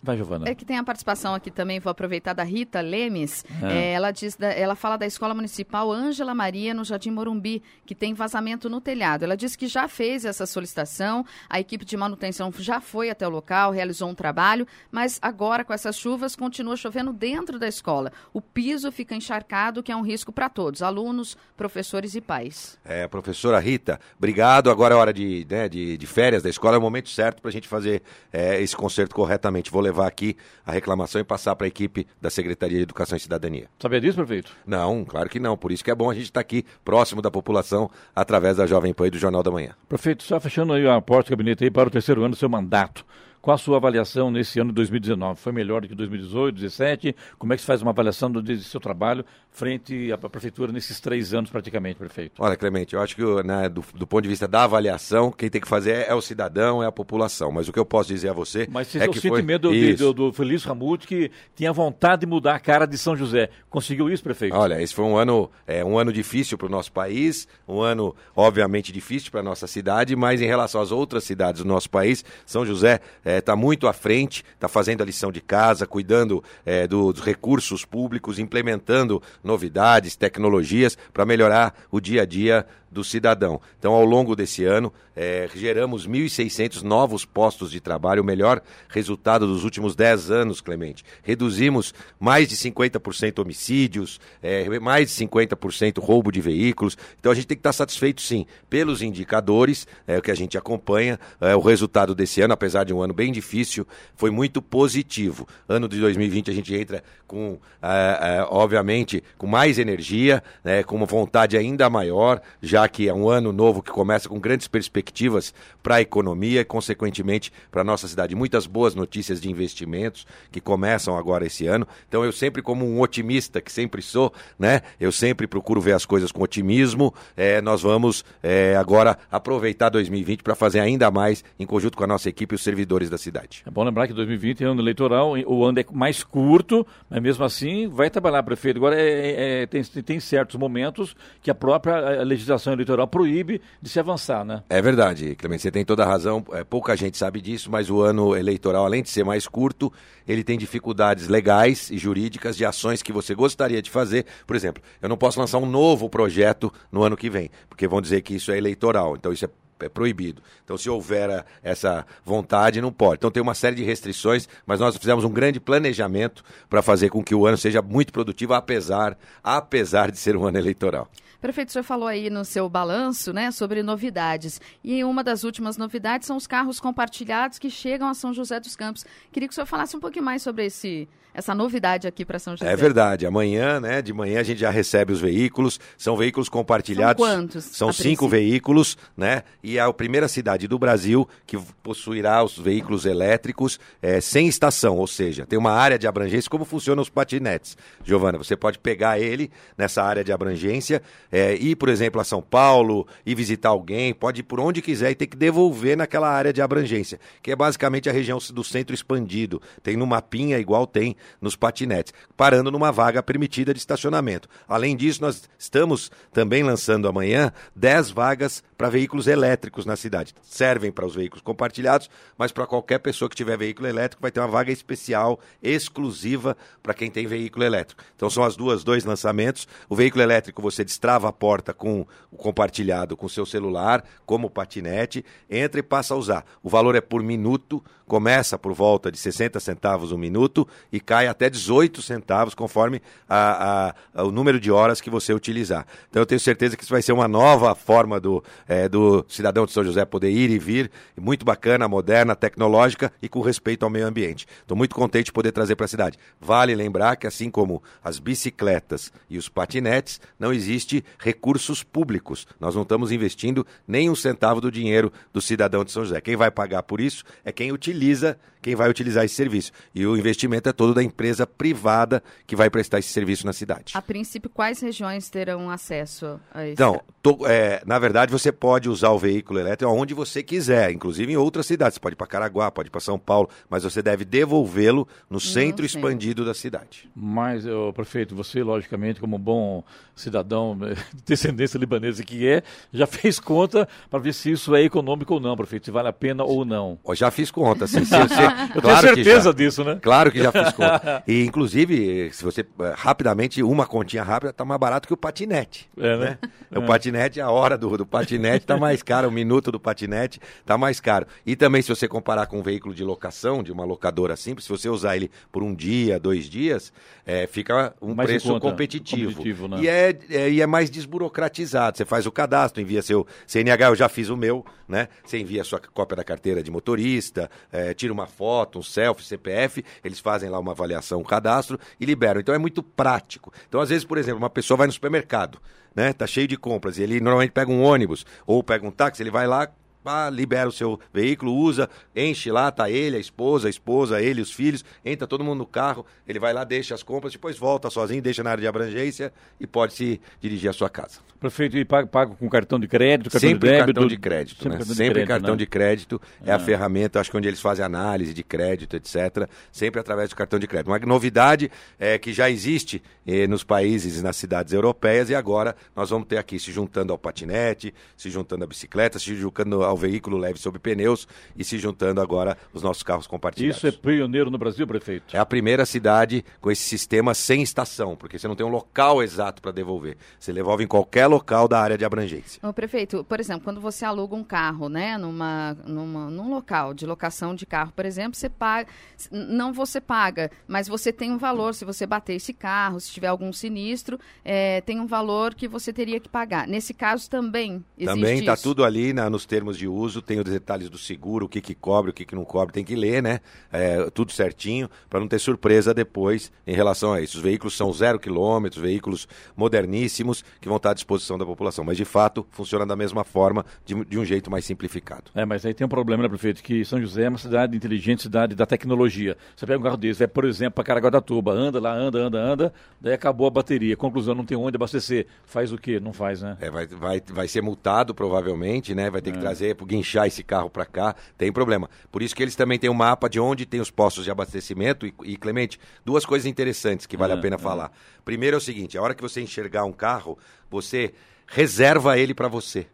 [0.01, 0.49] vai, Giovana.
[0.49, 3.45] É que tem a participação aqui também, vou aproveitar da Rita Lemes.
[3.61, 3.73] É.
[3.73, 7.93] É, ela, diz da, ela fala da Escola Municipal Ângela Maria, no Jardim Morumbi, que
[7.93, 9.23] tem vazamento no telhado.
[9.23, 13.31] Ela disse que já fez essa solicitação, a equipe de manutenção já foi até o
[13.31, 18.11] local, realizou um trabalho, mas agora, com essas chuvas, continua chovendo dentro da escola.
[18.33, 22.77] O piso fica encharcado, que é um risco para todos, alunos, professores e pais.
[22.83, 24.69] É, professora Rita, obrigado.
[24.69, 27.49] Agora é hora de, né, de, de férias da escola, é o momento certo para
[27.49, 29.69] a gente fazer é, esse conselho conserto corretamente.
[29.69, 33.19] Vou levar aqui a reclamação e passar para a equipe da Secretaria de Educação e
[33.19, 33.67] Cidadania.
[33.77, 34.51] Sabia disso, prefeito?
[34.65, 35.57] Não, claro que não.
[35.57, 38.65] Por isso que é bom a gente estar tá aqui próximo da população através da
[38.65, 39.71] Jovem Pan e do Jornal da Manhã.
[39.89, 42.47] Prefeito, só fechando aí a porta do gabinete aí para o terceiro ano do seu
[42.47, 43.05] mandato.
[43.45, 45.39] Qual a sua avaliação nesse ano de 2019?
[45.39, 47.15] Foi melhor do que 2018, 2017?
[47.37, 50.99] Como é que se faz uma avaliação do, do seu trabalho frente à prefeitura nesses
[50.99, 52.41] três anos praticamente, prefeito?
[52.41, 55.61] Olha, Clemente, eu acho que né, do, do, ponto de vista da avaliação, quem tem
[55.61, 57.51] que fazer é, é, o cidadão, é a população.
[57.51, 59.43] Mas o que eu posso dizer a você Mas você é que foi...
[59.43, 63.51] medo do, do Feliz Ramute que tinha vontade de mudar a cara de São José.
[63.69, 64.55] Conseguiu isso, prefeito?
[64.55, 68.15] Olha, esse foi um ano, é, um ano difícil para o nosso país, um ano
[68.35, 72.25] obviamente difícil para a nossa cidade, mas em relação às outras cidades do nosso país,
[72.43, 72.99] São José
[73.37, 77.85] está é, muito à frente, está fazendo a lição de casa, cuidando é, dos recursos
[77.85, 83.59] públicos, implementando novidades, tecnologias para melhorar o dia a dia do cidadão.
[83.77, 89.45] Então, ao longo desse ano, é, geramos 1.600 novos postos de trabalho, o melhor resultado
[89.45, 91.03] dos últimos 10 anos, Clemente.
[91.21, 96.97] Reduzimos mais de 50% homicídios, é, mais de 50% roubo de veículos.
[97.19, 101.19] Então, a gente tem que estar satisfeito, sim, pelos indicadores é, que a gente acompanha.
[101.41, 105.45] É, o resultado desse ano, apesar de um ano bem difícil, foi muito positivo.
[105.67, 111.05] Ano de 2020 a gente entra com, é, obviamente, com mais energia, né, com uma
[111.05, 115.95] vontade ainda maior, já que é um ano novo que começa com grandes perspectivas para
[115.95, 118.35] a economia e, consequentemente, para a nossa cidade.
[118.35, 121.87] Muitas boas notícias de investimentos que começam agora esse ano.
[122.07, 124.81] Então, eu sempre, como um otimista, que sempre sou, né?
[124.99, 127.13] Eu sempre procuro ver as coisas com otimismo.
[127.35, 132.07] É, nós vamos é, agora aproveitar 2020 para fazer ainda mais em conjunto com a
[132.07, 133.63] nossa equipe e os servidores da cidade.
[133.65, 137.43] É bom lembrar que 2020 é ano eleitoral, o ano é mais curto, mas mesmo
[137.43, 138.77] assim vai trabalhar, prefeito.
[138.77, 143.89] Agora, é, é, é tem, tem certos momentos que a própria legislação eleitoral proíbe de
[143.89, 144.63] se avançar, né?
[144.69, 146.43] É verdade, Clemente, você tem toda a razão.
[146.51, 149.91] É, pouca gente sabe disso, mas o ano eleitoral, além de ser mais curto,
[150.27, 154.25] ele tem dificuldades legais e jurídicas de ações que você gostaria de fazer.
[154.45, 158.01] Por exemplo, eu não posso lançar um novo projeto no ano que vem, porque vão
[158.01, 159.15] dizer que isso é eleitoral.
[159.15, 160.41] Então isso é é proibido.
[160.63, 163.17] Então, se houver essa vontade, não pode.
[163.17, 167.23] Então, tem uma série de restrições, mas nós fizemos um grande planejamento para fazer com
[167.23, 171.09] que o ano seja muito produtivo, apesar, apesar de ser um ano eleitoral.
[171.45, 174.59] Prefeito, o senhor falou aí no seu balanço, né, sobre novidades.
[174.83, 178.75] E uma das últimas novidades são os carros compartilhados que chegam a São José dos
[178.75, 179.05] Campos.
[179.31, 182.55] Queria que o senhor falasse um pouquinho mais sobre esse, essa novidade aqui para São
[182.55, 182.71] José.
[182.71, 183.25] É verdade.
[183.25, 185.79] Amanhã, né, de manhã a gente já recebe os veículos.
[185.97, 187.23] São veículos compartilhados.
[187.23, 187.65] São quantos?
[187.65, 188.29] São cinco princípio?
[188.29, 189.43] veículos, né?
[189.61, 194.97] e é a primeira cidade do Brasil que possuirá os veículos elétricos é, sem estação,
[194.97, 197.75] ou seja, tem uma área de abrangência, como funcionam os patinetes.
[198.03, 202.41] Giovana, você pode pegar ele nessa área de abrangência, é, ir, por exemplo, a São
[202.41, 206.53] Paulo, ir visitar alguém, pode ir por onde quiser e ter que devolver naquela área
[206.53, 209.61] de abrangência, que é basicamente a região do centro expandido.
[209.81, 214.47] Tem no mapinha igual tem nos patinetes, parando numa vaga permitida de estacionamento.
[214.67, 220.33] Além disso, nós estamos também lançando amanhã 10 vagas para veículos elétricos na cidade.
[220.43, 224.39] Servem para os veículos compartilhados, mas para qualquer pessoa que tiver veículo elétrico vai ter
[224.39, 228.03] uma vaga especial, exclusiva para quem tem veículo elétrico.
[228.15, 229.67] Então são as duas dois lançamentos.
[229.89, 235.23] O veículo elétrico você destrava a porta com o compartilhado com seu celular, como patinete,
[235.49, 236.45] entra e passa a usar.
[236.61, 240.99] O valor é por minuto, começa por volta de 60 centavos o um minuto e
[240.99, 245.85] cai até 18 centavos conforme a, a, o número de horas que você utilizar.
[246.09, 249.65] Então eu tenho certeza que isso vai ser uma nova forma do, é, do cidadão
[249.65, 253.89] de São José poder ir e vir, muito bacana, moderna, tecnológica e com respeito ao
[253.89, 254.45] meio ambiente.
[254.61, 256.17] Estou muito contente de poder trazer para a cidade.
[256.39, 262.47] Vale lembrar que assim como as bicicletas e os patinetes, não existe recursos públicos.
[262.59, 266.19] Nós não estamos investindo nem um centavo do dinheiro do cidadão de São José.
[266.21, 269.71] Quem vai pagar por isso é quem utiliza quem vai utilizar esse serviço.
[269.93, 273.93] E o investimento é todo da empresa privada que vai prestar esse serviço na cidade.
[273.93, 276.73] A princípio, quais regiões terão acesso a isso?
[276.73, 281.31] Então, to, é, na verdade, você pode usar o veículo elétrico onde você quiser, inclusive
[281.31, 281.93] em outras cidades.
[281.93, 285.39] Você pode ir para Caraguá, pode ir para São Paulo, mas você deve devolvê-lo no
[285.39, 287.07] centro expandido da cidade.
[287.15, 289.83] Mas, oh, prefeito, você, logicamente, como bom
[290.15, 295.35] cidadão de descendência libanesa que é, já fez conta para ver se isso é econômico
[295.35, 296.97] ou não, prefeito, se vale a pena ou não.
[297.07, 298.03] Eu já fiz conta, sim.
[298.03, 299.99] Se você, Eu claro tenho certeza disso, né?
[300.01, 301.23] Claro que já fiz conta.
[301.27, 305.89] E, inclusive, se você, eh, rapidamente, uma continha rápida, tá mais barato que o patinete.
[305.97, 306.17] É, né?
[306.17, 306.49] né?
[306.71, 306.79] É.
[306.79, 310.77] O patinete, a hora do, do patinete tá mais caro, o minuto do patinete tá
[310.77, 311.27] mais caro.
[311.45, 314.69] E também, se você comparar com um veículo de locação, de uma locadora simples, se
[314.69, 316.91] você usar ele por um dia, dois dias,
[317.25, 319.31] é, fica um mais preço competitivo.
[319.31, 319.77] competitivo né?
[319.81, 321.97] e, é, é, e é mais desburocratizado.
[321.97, 325.07] Você faz o cadastro, envia seu CNH, eu já fiz o meu, né?
[325.23, 328.44] Você envia a sua cópia da carteira de motorista, é, tira uma foto,
[328.75, 332.39] um selfie, CPF, eles fazem lá uma avaliação, um cadastro e liberam.
[332.39, 333.51] Então é muito prático.
[333.67, 335.59] Então, às vezes, por exemplo, uma pessoa vai no supermercado,
[335.93, 336.13] né?
[336.13, 339.31] Tá cheio de compras, e ele normalmente pega um ônibus ou pega um táxi, ele
[339.31, 339.69] vai lá,
[340.05, 344.39] pá, libera o seu veículo, usa, enche lá, tá ele, a esposa, a esposa, ele,
[344.39, 347.89] os filhos, entra todo mundo no carro, ele vai lá, deixa as compras, depois volta
[347.89, 351.19] sozinho, deixa na área de abrangência e pode se dirigir à sua casa.
[351.45, 353.93] Prefeito, e paga, paga com cartão de crédito, cartão sempre de débito?
[353.93, 354.77] cartão de crédito, sempre né?
[354.77, 355.57] Cartão sempre de crédito, cartão né?
[355.57, 356.55] de crédito é ah.
[356.55, 359.47] a ferramenta, acho que onde eles fazem análise de crédito, etc.
[359.71, 360.87] Sempre através do cartão de crédito.
[360.87, 365.75] Uma novidade é que já existe eh, nos países e nas cidades europeias e agora
[365.95, 369.95] nós vamos ter aqui se juntando ao patinete, se juntando à bicicleta, se juntando ao
[369.95, 373.77] veículo leve sob pneus e se juntando agora os nossos carros compartilhados.
[373.77, 375.35] Isso é pioneiro no Brasil, prefeito?
[375.35, 379.21] É a primeira cidade com esse sistema sem estação, porque você não tem um local
[379.21, 380.17] exato para devolver.
[380.39, 382.59] Você devolve em qualquer local da área de abrangência.
[382.67, 387.05] O prefeito, por exemplo, quando você aluga um carro, né, numa, numa, num local de
[387.05, 388.87] locação de carro, por exemplo, você paga,
[389.31, 393.27] não você paga, mas você tem um valor, se você bater esse carro, se tiver
[393.27, 396.67] algum sinistro, é, tem um valor que você teria que pagar.
[396.67, 400.45] Nesse caso também existe Também está tudo ali na, nos termos de uso, tem os
[400.45, 403.21] detalhes do seguro, o que, que cobre, o que, que não cobre, tem que ler,
[403.21, 403.39] né?
[403.71, 407.37] É, tudo certinho, para não ter surpresa depois em relação a isso.
[407.37, 411.97] Os veículos são zero quilômetros, veículos moderníssimos que vão estar à disposição da população, mas
[411.97, 415.31] de fato funciona da mesma forma, de, de um jeito mais simplificado.
[415.33, 418.21] É, mas aí tem um problema, né, prefeito, que São José é uma cidade inteligente,
[418.21, 419.35] cidade da tecnologia.
[419.55, 422.73] Você pega um carro desse, vai, por exemplo, para Caraguatatuba, anda lá, anda, anda, anda,
[423.01, 423.97] daí acabou a bateria.
[423.97, 425.27] Conclusão, não tem onde abastecer.
[425.45, 425.99] Faz o quê?
[425.99, 426.57] Não faz, né?
[426.59, 429.09] É, vai, vai, vai ser multado provavelmente, né?
[429.09, 429.41] Vai ter que é.
[429.41, 431.89] trazer, guinchar esse carro para cá, tem problema.
[432.11, 435.05] Por isso que eles também têm um mapa de onde tem os postos de abastecimento.
[435.05, 437.59] E, e Clemente, duas coisas interessantes que vale é, a pena é.
[437.59, 437.91] falar.
[438.23, 440.37] Primeiro é o seguinte: a hora que você enxergar um carro,
[440.69, 441.13] você
[441.47, 442.87] reserva ele para você.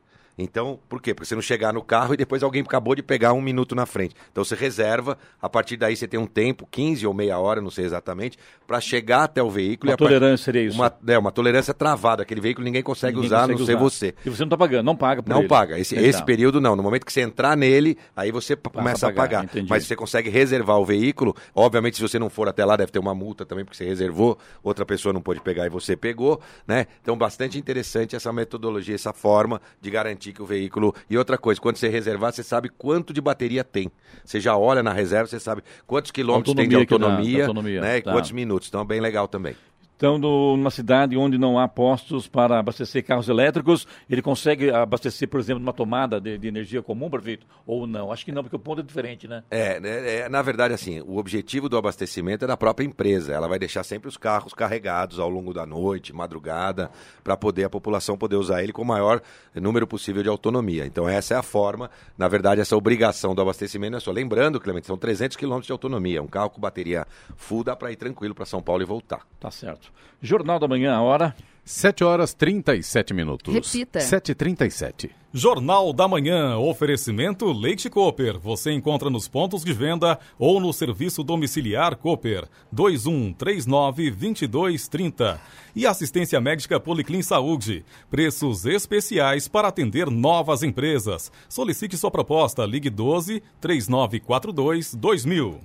[0.43, 1.13] Então, por quê?
[1.13, 3.85] Porque você não chegar no carro e depois alguém acabou de pegar um minuto na
[3.85, 4.15] frente.
[4.31, 7.69] Então você reserva, a partir daí você tem um tempo, 15 ou meia hora, não
[7.69, 9.91] sei exatamente, para chegar até o veículo.
[9.91, 10.75] Uma tolerância seria isso?
[10.77, 12.23] Uma, é, uma tolerância travada.
[12.23, 14.15] Aquele veículo ninguém consegue ninguém usar, consegue a não ser você.
[14.25, 15.47] E você não está pagando, não paga por Não ele.
[15.47, 15.79] paga.
[15.79, 16.75] Esse, esse período não.
[16.75, 19.45] No momento que você entrar nele, aí você Passa começa a pagar.
[19.45, 19.65] A pagar.
[19.69, 21.35] Mas você consegue reservar o veículo.
[21.53, 24.37] Obviamente, se você não for até lá, deve ter uma multa também, porque você reservou,
[24.63, 26.87] outra pessoa não pôde pegar e você pegou, né?
[27.01, 31.59] Então, bastante interessante essa metodologia, essa forma de garantir que o veículo e outra coisa,
[31.59, 33.91] quando você reservar, você sabe quanto de bateria tem.
[34.23, 37.97] Você já olha na reserva, você sabe quantos quilômetros autonomia tem de autonomia, autonomia né?
[37.97, 38.11] E tá.
[38.11, 38.67] quantos minutos.
[38.67, 39.55] Então é bem legal também.
[40.01, 45.39] Então, numa cidade onde não há postos para abastecer carros elétricos, ele consegue abastecer, por
[45.39, 47.45] exemplo, numa tomada de, de energia comum, prefeito?
[47.67, 48.11] Ou não?
[48.11, 49.43] Acho que não, porque o ponto é diferente, né?
[49.51, 53.31] É, né, é, na verdade, assim, o objetivo do abastecimento é da própria empresa.
[53.31, 56.89] Ela vai deixar sempre os carros carregados ao longo da noite, madrugada,
[57.23, 59.21] para poder a população poder usar ele com o maior
[59.53, 60.83] número possível de autonomia.
[60.83, 64.11] Então, essa é a forma, na verdade, essa obrigação do abastecimento é só.
[64.11, 66.23] Lembrando, Clemente, são 300 quilômetros de autonomia.
[66.23, 69.27] Um carro com bateria full dá para ir tranquilo para São Paulo e voltar.
[69.39, 69.90] Tá certo.
[70.21, 71.35] Jornal da Manhã, a hora.
[71.63, 73.53] 7 horas 37 minutos.
[73.53, 73.99] Repita.
[73.99, 75.11] 7h37.
[75.33, 78.37] Jornal da Manhã, oferecimento Leite Cooper.
[78.37, 82.49] Você encontra nos pontos de venda ou no serviço domiciliar Cooper.
[82.75, 85.39] 2139-2230.
[85.73, 87.85] E assistência médica Policlin Saúde.
[88.09, 91.31] Preços especiais para atender novas empresas.
[91.47, 92.65] Solicite sua proposta.
[92.65, 95.61] Ligue 12 3942 2000.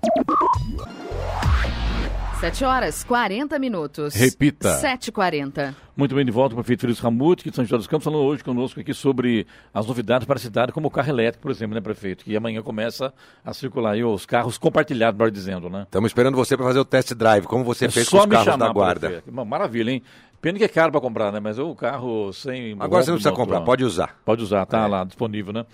[2.40, 4.14] 7 horas 40 minutos.
[4.14, 4.78] Repita.
[4.80, 5.74] 7h40.
[5.96, 8.22] Muito bem, de volta, o prefeito Felício Ramute, que de São José dos Campos, falando
[8.22, 11.74] hoje conosco aqui sobre as novidades para a cidade, como o carro elétrico, por exemplo,
[11.74, 12.22] né, prefeito?
[12.24, 15.84] Que amanhã começa a circular aí os carros compartilhados, melhor dizendo, né?
[15.84, 18.44] Estamos esperando você para fazer o test drive, como você É fez com os carros
[18.44, 19.08] chamar, da guarda.
[19.08, 19.46] prefeito.
[19.46, 20.02] Maravilha, hein?
[20.38, 21.40] Pena que é caro para comprar, né?
[21.40, 22.76] Mas o carro sem.
[22.78, 24.14] Agora você não precisa motor, comprar, pode usar.
[24.24, 24.86] Pode usar, tá É.
[24.86, 25.64] lá disponível, né?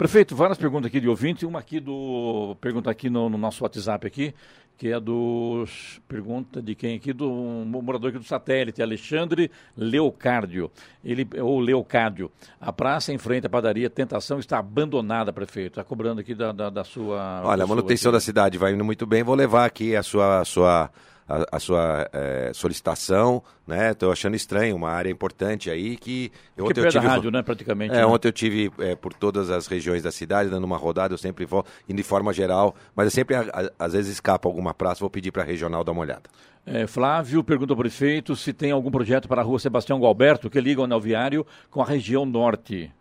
[0.00, 2.56] Prefeito, várias perguntas aqui de ouvinte, uma aqui do.
[2.58, 4.34] Pergunta aqui no, no nosso WhatsApp aqui,
[4.78, 5.66] que é do.
[6.08, 7.12] Pergunta de quem aqui?
[7.12, 10.70] Do um morador aqui do satélite, Alexandre Leocárdio.
[11.04, 12.32] Ele, ou Leocárdio.
[12.58, 15.72] A praça em frente à padaria Tentação está abandonada, prefeito.
[15.72, 17.42] Está cobrando aqui da, da, da sua.
[17.44, 18.16] Olha, a pessoa manutenção aqui.
[18.16, 19.22] da cidade vai indo muito bem.
[19.22, 20.90] Vou levar aqui a sua, a sua,
[21.30, 23.92] a, a sua eh, solicitação, né?
[23.92, 27.42] Estou achando estranho, uma área importante aí que Que ontem eu tive rádio, né?
[27.42, 27.94] Praticamente.
[27.94, 28.06] É, né?
[28.06, 31.44] ontem eu tive eh, por todas as regiões da cidade, dando uma rodada, eu sempre
[31.44, 35.00] vou, indo de forma geral, mas eu sempre, a- a- às vezes, escapa alguma praça,
[35.00, 36.22] vou pedir para a regional dar uma olhada.
[36.66, 40.60] É, Flávio pergunta ao prefeito se tem algum projeto para a rua Sebastião Gualberto que
[40.60, 42.92] liga o anel viário com a região norte.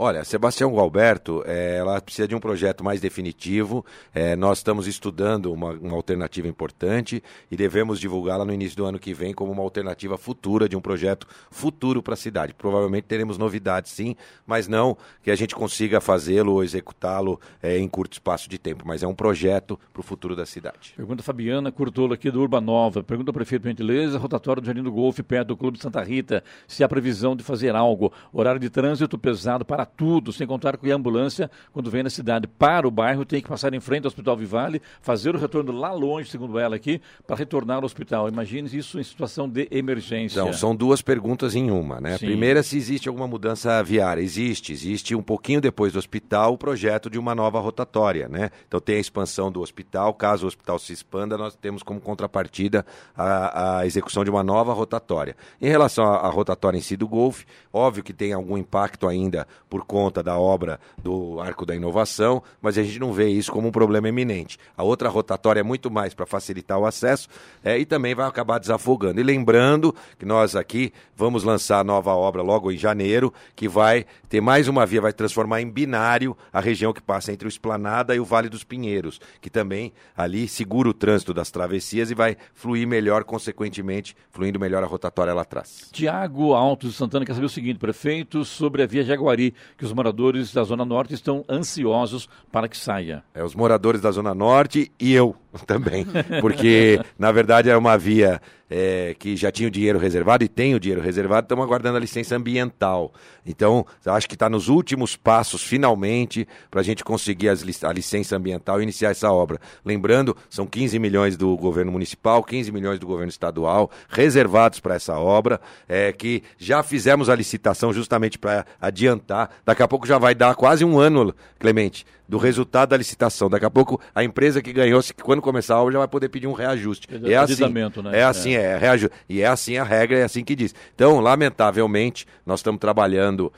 [0.00, 3.84] Olha, Sebastião Gualberto, eh, ela precisa de um projeto mais definitivo.
[4.14, 8.96] Eh, nós estamos estudando uma, uma alternativa importante e devemos divulgá-la no início do ano
[8.96, 12.54] que vem como uma alternativa futura de um projeto futuro para a cidade.
[12.54, 14.14] Provavelmente teremos novidades, sim,
[14.46, 18.84] mas não que a gente consiga fazê-lo ou executá-lo eh, em curto espaço de tempo.
[18.86, 20.94] Mas é um projeto para o futuro da cidade.
[20.94, 23.02] Pergunta Fabiana Curtolo aqui do Urbanova.
[23.02, 26.84] Pergunta ao prefeito, gentileza, rotatório do Jardim do Golfe, perto do Clube Santa Rita, se
[26.84, 28.12] há previsão de fazer algo.
[28.32, 32.46] Horário de trânsito pesado para tudo, sem contar que a ambulância, quando vem na cidade
[32.46, 35.92] para o bairro, tem que passar em frente ao Hospital Vivale, fazer o retorno lá
[35.92, 38.28] longe, segundo ela aqui, para retornar ao hospital.
[38.28, 40.40] Imagine isso em situação de emergência.
[40.40, 42.14] Então, são duas perguntas em uma, né?
[42.14, 42.26] A Sim.
[42.26, 44.20] primeira, se existe alguma mudança viária.
[44.20, 44.72] Existe.
[44.72, 48.50] Existe um pouquinho depois do hospital o projeto de uma nova rotatória, né?
[48.66, 50.14] Então tem a expansão do hospital.
[50.14, 52.84] Caso o hospital se expanda, nós temos como contrapartida
[53.16, 55.36] a, a execução de uma nova rotatória.
[55.60, 59.46] Em relação à, à rotatória em si do Golfe, óbvio que tem algum impacto ainda
[59.68, 63.68] por conta da obra do Arco da Inovação, mas a gente não vê isso como
[63.68, 64.58] um problema eminente.
[64.76, 67.28] A outra rotatória é muito mais para facilitar o acesso
[67.62, 69.20] é, e também vai acabar desafogando.
[69.20, 74.06] E lembrando que nós aqui vamos lançar a nova obra logo em janeiro, que vai
[74.28, 78.14] ter mais uma via, vai transformar em binário a região que passa entre o Esplanada
[78.14, 82.36] e o Vale dos Pinheiros, que também ali segura o trânsito das travessias e vai
[82.54, 85.88] fluir melhor, consequentemente, fluindo melhor a rotatória lá atrás.
[85.92, 89.92] Tiago Altos de Santana quer saber o seguinte, prefeito, sobre a Via Jaguari, que os
[89.92, 93.22] moradores da Zona Norte estão ansiosos para que saia.
[93.34, 95.34] É, os moradores da Zona Norte e eu
[95.66, 96.06] também.
[96.40, 100.74] Porque, na verdade, é uma via é, que já tinha o dinheiro reservado e tem
[100.74, 103.12] o dinheiro reservado, estamos aguardando a licença ambiental.
[103.46, 108.36] Então, acho que está nos últimos passos, finalmente, para a gente conseguir as a licença
[108.36, 109.58] ambiental e iniciar essa obra.
[109.84, 115.18] Lembrando, são 15 milhões do governo municipal, 15 milhões do governo estadual, reservados para essa
[115.18, 119.50] obra, é, que já fizemos a licitação justamente para adiantar.
[119.64, 123.48] Daqui a pouco já vai dar quase um ano, Clemente, do resultado da licitação.
[123.48, 126.28] Daqui a pouco a empresa que ganhou, se- quando começar a obra, já vai poder
[126.28, 127.06] pedir um reajuste.
[127.26, 128.18] É assim, né?
[128.18, 130.74] é assim, é, reaju- e é assim a regra, é assim que diz.
[130.94, 133.52] Então, lamentavelmente, nós estamos trabalhando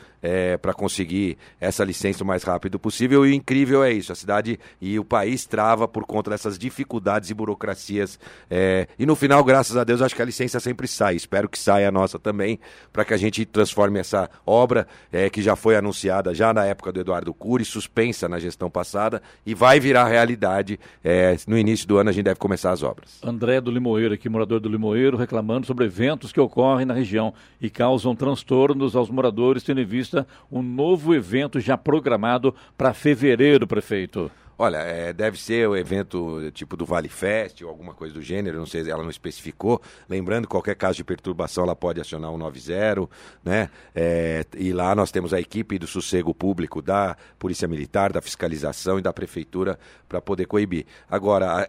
[0.61, 4.59] para conseguir essa licença o mais rápido possível e o incrível é isso, a cidade
[4.81, 8.19] e o país trava por conta dessas dificuldades e burocracias.
[8.51, 11.17] é, e no final, graças a Deus, acho que a licença sempre sai.
[11.17, 12.59] Espero que saia a nossa também,
[12.93, 16.93] para que a gente transforme essa obra é, que já foi anunciada já na época
[16.93, 20.79] do Eduardo Cury, suspensa na gestão passada e vai virar realidade.
[21.03, 23.19] é, no início do ano a gente deve começar as obras.
[23.23, 27.71] André do Limoeiro, aqui morador do Limoeiro, reclamando sobre eventos que ocorrem na região e
[27.71, 30.10] causam transtornos aos moradores, tendo em vista
[30.51, 34.31] um novo evento já programado para fevereiro, prefeito.
[34.62, 38.59] Olha, é, deve ser o evento tipo do Vale Fest ou alguma coisa do gênero,
[38.59, 39.81] não sei, ela não especificou.
[40.07, 43.09] Lembrando, qualquer caso de perturbação ela pode acionar o 90,
[43.42, 43.70] né?
[43.94, 48.99] É, e lá nós temos a equipe do sossego público da Polícia Militar, da Fiscalização
[48.99, 50.85] e da Prefeitura para poder coibir.
[51.11, 51.68] Agora, a,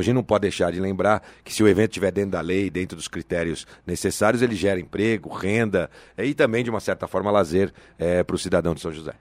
[0.00, 2.96] gente não pode deixar de lembrar que se o evento estiver dentro da lei, dentro
[2.96, 8.22] dos critérios necessários, ele gera emprego, renda e também, de uma certa forma, lazer é,
[8.22, 9.14] para o cidadão de São José.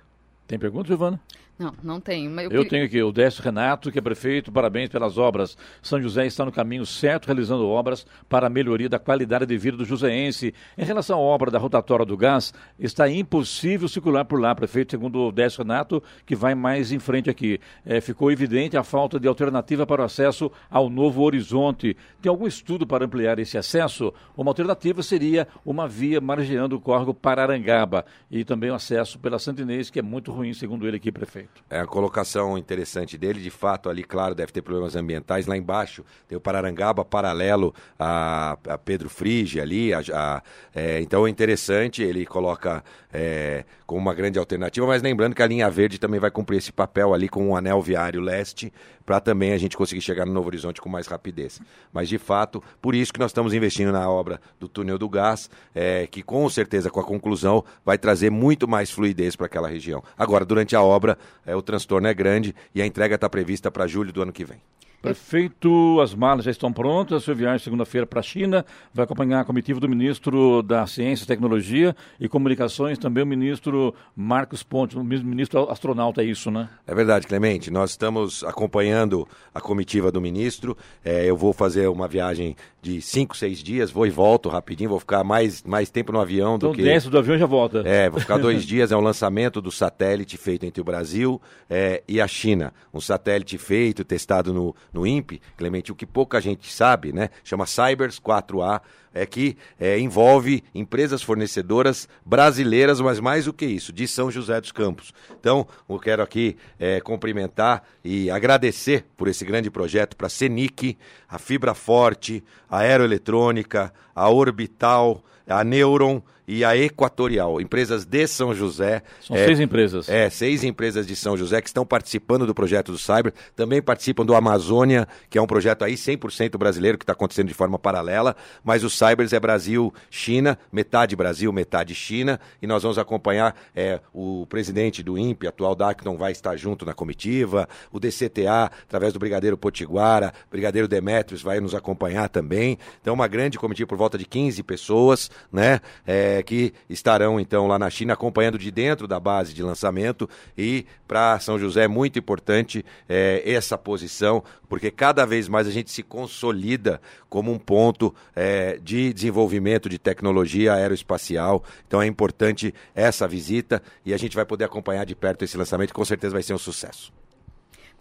[0.46, 1.20] Tem pergunta, Giovana?
[1.58, 2.32] Não, não tenho.
[2.42, 5.56] eu, eu tenho aqui o Décio Renato, que é prefeito, parabéns pelas obras.
[5.84, 9.78] São José está no caminho certo, realizando obras para a melhoria da qualidade de vida
[9.78, 10.52] do joseense.
[10.76, 15.20] Em relação à obra da rotatória do gás, está impossível circular por lá, prefeito, segundo
[15.20, 17.60] o Décio Renato, que vai mais em frente aqui.
[17.86, 21.96] É, ficou evidente a falta de alternativa para o acesso ao Novo Horizonte.
[22.20, 24.12] Tem algum estudo para ampliar esse acesso?
[24.36, 29.92] Uma alternativa seria uma via margeando o córrego Pararangaba e também o acesso pela Santinês,
[29.92, 31.64] que é muito ruim, segundo ele aqui, prefeito perfeito.
[31.70, 35.48] É a colocação interessante dele, de fato, ali, claro, deve ter problemas ambientais.
[35.48, 39.94] Lá embaixo tem o Pararangaba paralelo a, a Pedro Frige ali.
[39.94, 40.44] A, a,
[40.76, 45.48] é, então é interessante, ele coloca é, como uma grande alternativa, mas lembrando que a
[45.48, 48.72] linha verde também vai cumprir esse papel ali com o anel viário leste,
[49.06, 51.60] para também a gente conseguir chegar no Novo Horizonte com mais rapidez.
[51.92, 55.50] Mas, de fato, por isso que nós estamos investindo na obra do túnel do gás,
[55.76, 60.02] é, que com certeza, com a conclusão, vai trazer muito mais fluidez para aquela região.
[60.18, 63.88] Agora, durante a obra, é, o transtorno é grande e a entrega está prevista para
[63.88, 64.62] julho do ano que vem.
[65.04, 67.18] Prefeito, as malas já estão prontas.
[67.18, 71.28] A sua viagem segunda-feira para a China vai acompanhar a comitiva do ministro da Ciência,
[71.28, 76.70] Tecnologia e Comunicações, também o ministro Marcos Pontes, o ministro astronauta, é isso, né?
[76.88, 77.70] É verdade, Clemente.
[77.70, 80.78] Nós estamos acompanhando a comitiva do ministro.
[81.04, 85.00] É, eu vou fazer uma viagem de cinco, seis dias, vou e volto rapidinho, vou
[85.00, 86.82] ficar mais, mais tempo no avião do então, que.
[86.82, 87.84] Desce do avião já volta.
[87.86, 88.90] É, vou ficar dois dias.
[88.90, 92.74] É o um lançamento do satélite feito entre o Brasil é, e a China.
[92.94, 97.30] Um satélite feito, testado no no INPE, Clemente, o que pouca gente sabe, né?
[97.44, 98.82] Chama Cybers 4A,
[99.14, 104.60] é que é, envolve empresas fornecedoras brasileiras, mas mais do que isso, de São José
[104.60, 105.14] dos Campos.
[105.40, 110.98] Então, eu quero aqui é, cumprimentar e agradecer por esse grande projeto para a Senic,
[111.30, 118.54] a Fibra Forte, a Aeroeletrônica, a Orbital, a Neuron e a Equatorial, empresas de São
[118.54, 119.02] José.
[119.22, 120.10] São é, seis empresas.
[120.10, 124.26] É, seis empresas de São José que estão participando do projeto do Cyber, também participam
[124.26, 128.36] do Amazônia, que é um projeto aí 100% brasileiro que está acontecendo de forma paralela,
[128.64, 134.46] mas o Cybers é Brasil-China, metade Brasil, metade China, e nós vamos acompanhar é, o
[134.48, 139.58] presidente do INPE, atual Dacton, vai estar junto na comitiva, o DCTA, através do Brigadeiro
[139.58, 142.78] Potiguara, Brigadeiro Demetrios vai nos acompanhar também.
[143.02, 145.82] Então, uma grande comitiva por volta de 15 pessoas, né?
[146.08, 150.86] É, que estarão então lá na China acompanhando de dentro da base de lançamento e
[151.08, 155.92] para São José é muito importante é, essa posição, porque cada vez mais a gente
[155.92, 161.64] se consolida como um ponto é, de desenvolvimento de tecnologia aeroespacial.
[161.88, 165.90] Então é importante essa visita e a gente vai poder acompanhar de perto esse lançamento,
[165.90, 167.12] que com certeza vai ser um sucesso.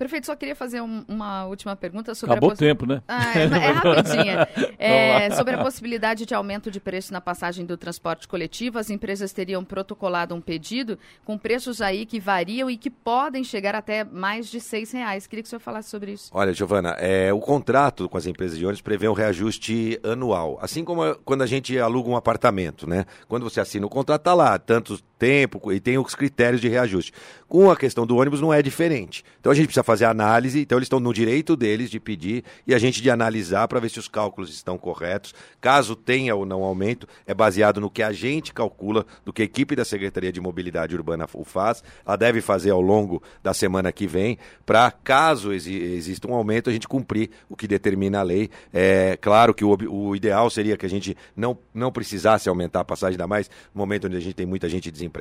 [0.03, 3.00] Prefeito, só queria fazer um, uma última pergunta sobre Acabou a o tempo, né?
[3.07, 4.48] Ah, é, é rapidinha.
[4.76, 9.32] É, sobre a possibilidade de aumento de preço na passagem do transporte coletivo, as empresas
[9.32, 14.50] teriam protocolado um pedido com preços aí que variam e que podem chegar até mais
[14.50, 15.28] de seis reais.
[15.28, 16.32] Queria que o senhor falasse sobre isso.
[16.34, 20.82] Olha, Giovana, é, o contrato com as empresas de ônibus prevê um reajuste anual, assim
[20.82, 23.05] como quando a gente aluga um apartamento, né?
[23.28, 27.12] Quando você assina o contrato, tá lá, tanto tempo e tem os critérios de reajuste.
[27.46, 29.24] Com a questão do ônibus não é diferente.
[29.38, 32.74] Então a gente precisa fazer análise, então eles estão no direito deles de pedir e
[32.74, 35.32] a gente de analisar para ver se os cálculos estão corretos.
[35.60, 39.44] Caso tenha ou não aumento, é baseado no que a gente calcula, do que a
[39.44, 41.84] equipe da Secretaria de Mobilidade Urbana faz.
[42.04, 46.68] Ela deve fazer ao longo da semana que vem, para caso exi exista um aumento,
[46.68, 48.50] a gente cumprir o que determina a lei.
[48.72, 52.84] É claro que o, o ideal seria que a gente não, não precisasse aumentar a
[52.84, 55.11] passagem, ainda mais no momento onde a gente tem muita gente desempregada,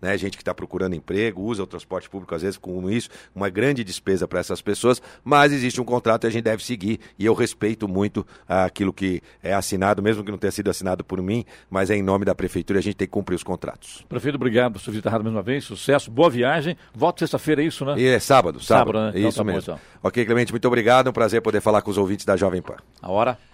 [0.00, 3.48] né, gente que está procurando emprego, usa o transporte público às vezes com isso, uma
[3.48, 7.24] grande despesa para essas pessoas, mas existe um contrato e a gente deve seguir e
[7.24, 11.44] eu respeito muito aquilo que é assinado, mesmo que não tenha sido assinado por mim,
[11.70, 14.04] mas é em nome da prefeitura a gente tem que cumprir os contratos.
[14.08, 17.84] Prefeito, obrigado por sua visita mais uma vez, sucesso, boa viagem, volta sexta-feira, é isso,
[17.84, 17.94] né?
[17.98, 19.18] E é sábado, sábado, sábado né?
[19.18, 19.60] Então, isso tá mesmo.
[19.60, 19.80] Bom, então.
[20.02, 22.76] Ok, Clemente, muito obrigado, é um prazer poder falar com os ouvintes da Jovem Pan.
[23.00, 23.38] A hora?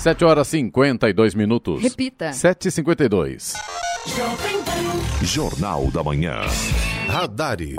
[0.00, 1.82] 7 horas 52 minutos.
[1.82, 2.30] Repita.
[2.30, 3.52] 7h52.
[5.22, 6.40] Jornal da Manhã.
[7.06, 7.76] Radares.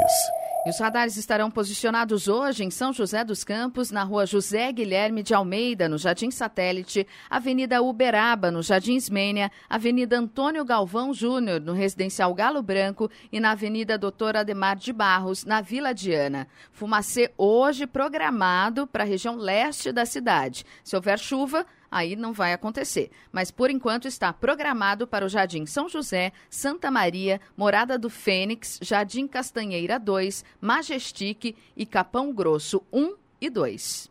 [0.63, 5.23] E os radares estarão posicionados hoje em São José dos Campos, na rua José Guilherme
[5.23, 11.73] de Almeida, no Jardim Satélite, Avenida Uberaba, no Jardim Ismênia, Avenida Antônio Galvão Júnior, no
[11.73, 16.47] Residencial Galo Branco e na Avenida Doutor Ademar de Barros, na Vila Diana.
[16.71, 20.63] Fumacê hoje programado para a região leste da cidade.
[20.83, 23.11] Se houver chuva, aí não vai acontecer.
[23.31, 28.79] Mas por enquanto está programado para o Jardim São José, Santa Maria, Morada do Fênix,
[28.81, 34.09] Jardim Castanheira 2, Majestic e Capão Grosso 1 e 2.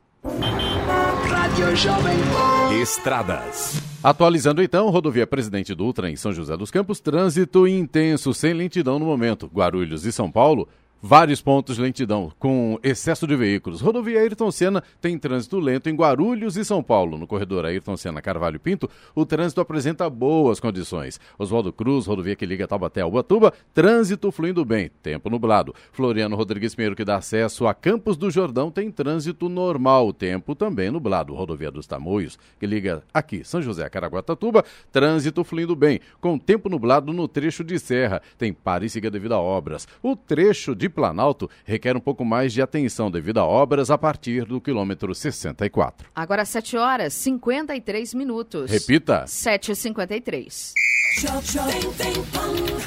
[2.83, 3.81] Estradas.
[4.03, 9.07] Atualizando então, rodovia Presidente Dutra em São José dos Campos, trânsito intenso, sem lentidão no
[9.07, 9.47] momento.
[9.47, 10.69] Guarulhos e São Paulo,
[11.03, 13.81] vários pontos de lentidão, com excesso de veículos.
[13.81, 17.17] Rodovia Ayrton Senna tem trânsito lento em Guarulhos e São Paulo.
[17.17, 21.19] No corredor Ayrton Senna Carvalho Pinto, o trânsito apresenta boas condições.
[21.39, 25.75] Oswaldo Cruz, rodovia que liga Taubaté ao Ubatuba, trânsito fluindo bem, tempo nublado.
[25.93, 30.91] Floriano Rodrigues Pinheiro, que dá acesso a Campos do Jordão, tem trânsito normal, tempo também
[30.91, 31.35] nublado.
[31.35, 36.69] Rodovia dos Tamoios, que liga aqui São José a Caraguatatuba, trânsito fluindo bem, com tempo
[36.69, 38.21] nublado no trecho de serra.
[38.37, 39.89] Tem pare e siga devido a obras.
[40.03, 44.45] O trecho de Planalto requer um pouco mais de atenção devido a obras a partir
[44.45, 46.09] do quilômetro 64.
[46.15, 48.71] Agora 7 horas 53 minutos.
[48.71, 49.25] Repita.
[49.25, 50.73] 7h53.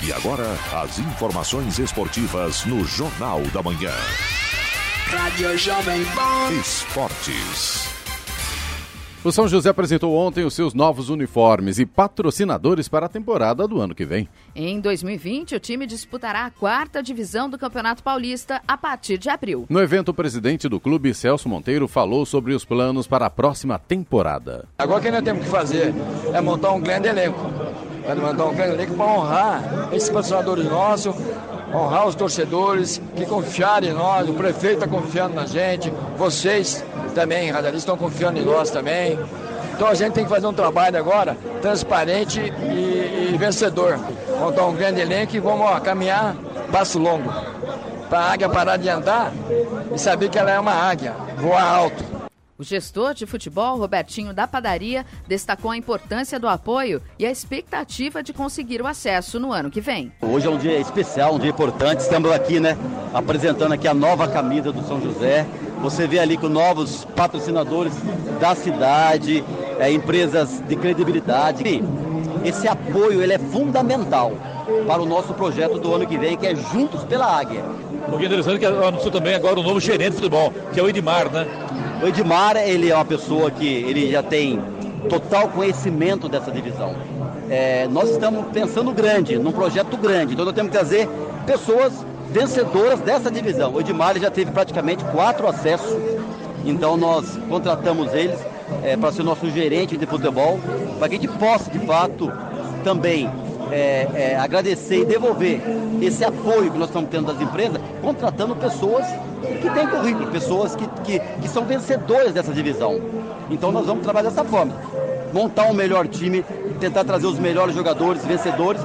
[0.06, 0.48] E agora,
[0.82, 3.92] as informações esportivas no Jornal da Manhã.
[5.08, 6.54] Rádio Jovem Pan.
[6.60, 8.03] Esportes.
[9.26, 13.80] O São José apresentou ontem os seus novos uniformes e patrocinadores para a temporada do
[13.80, 14.28] ano que vem.
[14.54, 19.66] Em 2020, o time disputará a quarta divisão do Campeonato Paulista a partir de abril.
[19.70, 23.80] No evento, o presidente do clube, Celso Monteiro, falou sobre os planos para a próxima
[23.80, 24.66] temporada.
[24.78, 25.94] Agora o que nós temos que fazer
[26.34, 27.40] é montar um grande elenco.
[28.06, 31.16] É montar um grande elenco para honrar esses patrocinadores nossos,
[31.74, 36.84] honrar os torcedores que confiaram em nós, o prefeito está confiando na gente, vocês
[37.14, 39.20] também, radaristas, estão confiando em nós também.
[39.76, 44.00] Então a gente tem que fazer um trabalho agora transparente e, e vencedor.
[44.40, 46.36] Montar um grande elenco e vamos ó, caminhar
[46.72, 47.32] passo longo.
[48.10, 49.32] Para a águia parar de andar
[49.94, 52.13] e saber que ela é uma águia, voar alto.
[52.64, 58.24] O gestor de futebol, Robertinho da Padaria, destacou a importância do apoio e a expectativa
[58.24, 60.14] de conseguir o acesso no ano que vem.
[60.22, 62.00] Hoje é um dia especial, um dia importante.
[62.00, 62.78] Estamos aqui, né,
[63.14, 65.46] apresentando aqui a nova camisa do São José.
[65.82, 67.92] Você vê ali com novos patrocinadores
[68.40, 69.44] da cidade,
[69.78, 71.68] é, empresas de credibilidade.
[71.68, 71.84] E
[72.48, 74.32] esse apoio ele é fundamental
[74.88, 77.66] para o nosso projeto do ano que vem, que é Juntos pela Águia.
[78.08, 80.80] O que é interessante é que anunciou também agora o novo gerente de futebol, que
[80.80, 81.46] é o Edmar, né?
[82.04, 84.62] O Edmar, ele é uma pessoa que ele já tem
[85.08, 86.94] total conhecimento dessa divisão.
[87.50, 91.08] É, nós estamos pensando grande, num projeto grande, então nós temos que trazer
[91.46, 91.94] pessoas
[92.30, 93.72] vencedoras dessa divisão.
[93.72, 95.98] O Edmar já teve praticamente quatro acessos,
[96.66, 98.38] então nós contratamos eles
[98.84, 100.60] é, para ser nosso gerente de futebol,
[101.00, 102.30] para que a gente possa, de fato,
[102.84, 103.32] também
[103.72, 105.62] é, é, agradecer e devolver
[106.02, 109.06] esse apoio que nós estamos tendo das empresas, contratando pessoas
[109.62, 113.00] que têm currículo, pessoas que, que, que são vencedoras dessa divisão.
[113.50, 114.74] Então nós vamos trabalhar dessa forma.
[115.34, 116.46] Montar um melhor time,
[116.80, 118.82] tentar trazer os melhores jogadores, vencedores.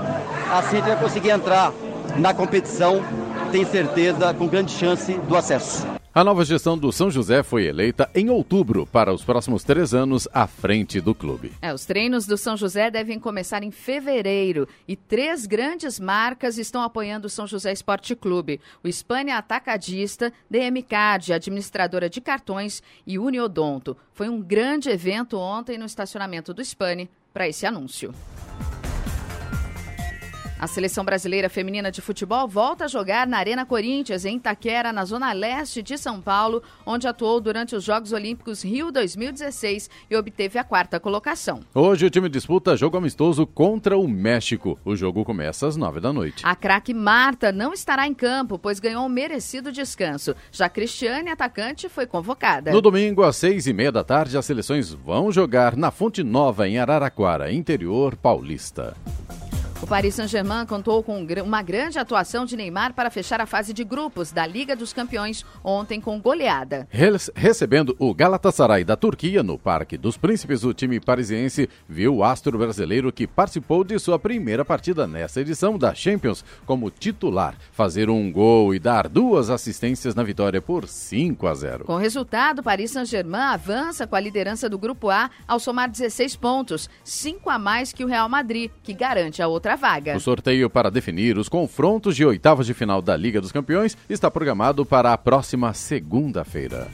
[0.51, 1.73] Assim a gente vai conseguir entrar
[2.17, 3.03] na competição,
[3.53, 5.98] tem certeza, com grande chance do acesso.
[6.15, 10.27] A nova gestão do São José foi eleita em outubro para os próximos três anos
[10.33, 11.53] à frente do clube.
[11.61, 16.83] É, os treinos do São José devem começar em fevereiro e três grandes marcas estão
[16.83, 23.97] apoiando o São José Esporte Clube: o Hispânia Atacadista, DMCard, administradora de cartões e Uniodonto.
[24.15, 28.15] Foi um grande evento ontem no estacionamento do Hispânia para esse anúncio.
[30.61, 35.05] A seleção brasileira feminina de futebol volta a jogar na Arena Corinthians, em Itaquera, na
[35.05, 40.59] zona leste de São Paulo, onde atuou durante os Jogos Olímpicos Rio 2016 e obteve
[40.59, 41.61] a quarta colocação.
[41.73, 44.77] Hoje o time disputa jogo amistoso contra o México.
[44.85, 46.43] O jogo começa às nove da noite.
[46.45, 50.35] A craque Marta não estará em campo, pois ganhou um merecido descanso.
[50.51, 52.73] Já Cristiane, atacante, foi convocada.
[52.73, 56.67] No domingo, às seis e meia da tarde, as seleções vão jogar na Fonte Nova,
[56.67, 58.97] em Araraquara, interior paulista.
[59.81, 63.85] O Paris Saint-Germain contou com uma grande atuação de Neymar para fechar a fase de
[63.85, 66.89] grupos da Liga dos Campeões ontem com goleada.
[67.35, 72.59] Recebendo o Galatasaray da Turquia no Parque dos Príncipes, o time parisiense viu o astro
[72.59, 78.33] brasileiro que participou de sua primeira partida nessa edição da Champions como titular, fazer um
[78.33, 81.85] gol e dar duas assistências na vitória por 5 a 0.
[81.85, 85.89] Com o resultado, o Paris Saint-Germain avança com a liderança do grupo A ao somar
[85.89, 90.17] 16 pontos, 5 a mais que o Real Madrid, que garante a outra outra vaga.
[90.17, 94.31] O sorteio para definir os confrontos de oitavas de final da Liga dos Campeões está
[94.31, 96.89] programado para a próxima segunda-feira.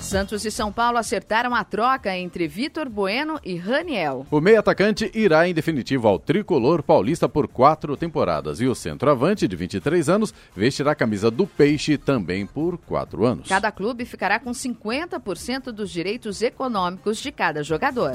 [0.00, 4.26] Santos e São Paulo acertaram a troca entre Vitor Bueno e Raniel.
[4.30, 9.48] O meio atacante irá em definitivo ao tricolor paulista por quatro temporadas e o centroavante,
[9.48, 13.48] de 23 anos, vestirá a camisa do Peixe também por quatro anos.
[13.48, 18.12] Cada clube ficará com 50% dos direitos econômicos de cada jogador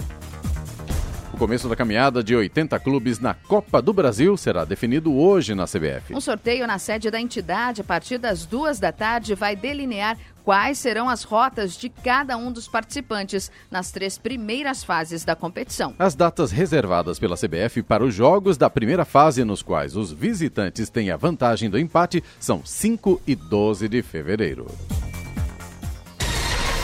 [1.39, 6.13] começo da caminhada de 80 clubes na Copa do Brasil será definido hoje na CBF.
[6.13, 10.77] Um sorteio na sede da entidade a partir das duas da tarde vai delinear quais
[10.77, 15.95] serão as rotas de cada um dos participantes nas três primeiras fases da competição.
[15.97, 20.89] As datas reservadas pela CBF para os jogos da primeira fase, nos quais os visitantes
[20.89, 24.67] têm a vantagem do empate, são 5 e 12 de fevereiro.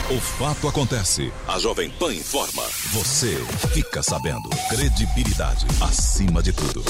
[0.07, 1.33] O fato acontece.
[1.47, 2.61] A Jovem Pan informa.
[2.93, 3.35] Você
[3.73, 4.47] fica sabendo.
[4.69, 6.83] Credibilidade acima de tudo.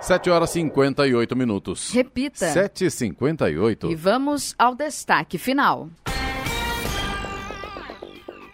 [0.00, 1.90] 7 horas e 58 minutos.
[1.92, 2.54] Repita.
[2.54, 3.90] 7h58.
[3.90, 5.90] E vamos ao destaque final.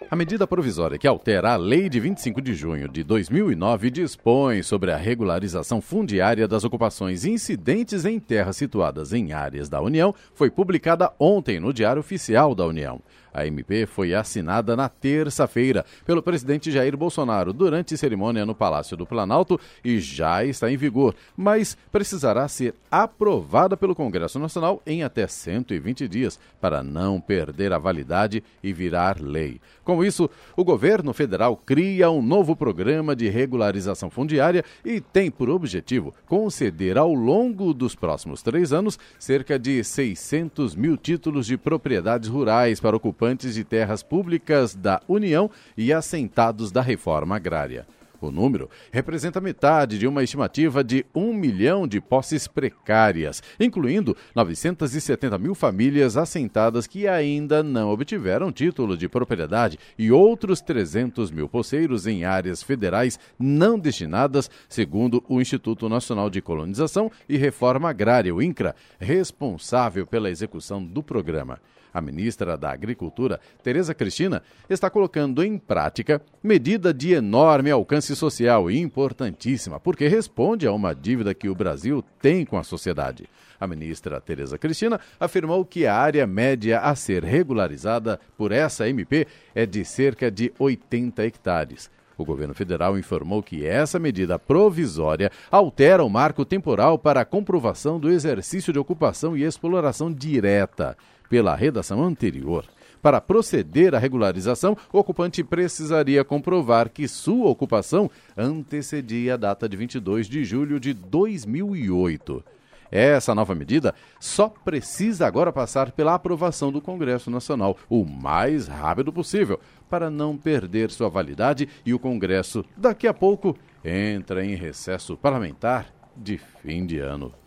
[0.09, 4.89] A medida provisória que altera a Lei de 25 de junho de 2009 dispõe sobre
[4.89, 11.11] a regularização fundiária das ocupações incidentes em terras situadas em áreas da União foi publicada
[11.19, 13.01] ontem no Diário Oficial da União.
[13.33, 19.05] A MP foi assinada na terça-feira pelo presidente Jair Bolsonaro durante cerimônia no Palácio do
[19.05, 25.27] Planalto e já está em vigor, mas precisará ser aprovada pelo Congresso Nacional em até
[25.27, 29.59] 120 dias para não perder a validade e virar lei.
[29.83, 35.49] Com isso, o governo federal cria um novo programa de regularização fundiária e tem por
[35.49, 42.29] objetivo conceder ao longo dos próximos três anos cerca de 600 mil títulos de propriedades
[42.29, 47.87] rurais para ocupantes ocupantes de terras públicas da União e assentados da reforma agrária.
[48.19, 55.37] O número representa metade de uma estimativa de um milhão de posses precárias, incluindo 970
[55.37, 62.07] mil famílias assentadas que ainda não obtiveram título de propriedade e outros 300 mil poceiros
[62.07, 68.41] em áreas federais não destinadas, segundo o Instituto Nacional de Colonização e Reforma Agrária, o
[68.41, 71.59] INCRA, responsável pela execução do programa.
[71.97, 78.69] A ministra da Agricultura, Tereza Cristina, está colocando em prática medida de enorme alcance social
[78.69, 83.27] e importantíssima, porque responde a uma dívida que o Brasil tem com a sociedade.
[83.59, 89.25] A ministra Tereza Cristina afirmou que a área média a ser regularizada por essa MP
[89.55, 91.89] é de cerca de 80 hectares.
[92.15, 97.99] O governo federal informou que essa medida provisória altera o marco temporal para a comprovação
[97.99, 100.95] do exercício de ocupação e exploração direta
[101.29, 102.65] pela redação anterior.
[103.01, 109.77] Para proceder à regularização, o ocupante precisaria comprovar que sua ocupação antecedia a data de
[109.77, 112.43] 22 de julho de 2008.
[112.91, 119.11] Essa nova medida só precisa agora passar pela aprovação do Congresso Nacional o mais rápido
[119.11, 119.59] possível,
[119.89, 125.87] para não perder sua validade e o Congresso, daqui a pouco, entra em recesso parlamentar
[126.15, 127.46] de fim de ano.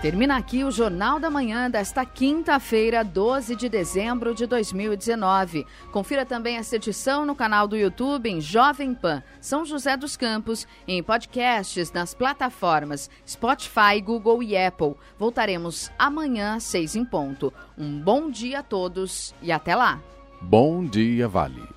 [0.00, 5.66] Termina aqui o Jornal da Manhã desta quinta-feira, 12 de dezembro de 2019.
[5.92, 10.66] Confira também esta edição no canal do YouTube em Jovem Pan, São José dos Campos,
[10.88, 14.94] em podcasts nas plataformas Spotify, Google e Apple.
[15.18, 17.52] Voltaremos amanhã, seis em ponto.
[17.76, 20.00] Um bom dia a todos e até lá.
[20.40, 21.68] Bom dia, Vale.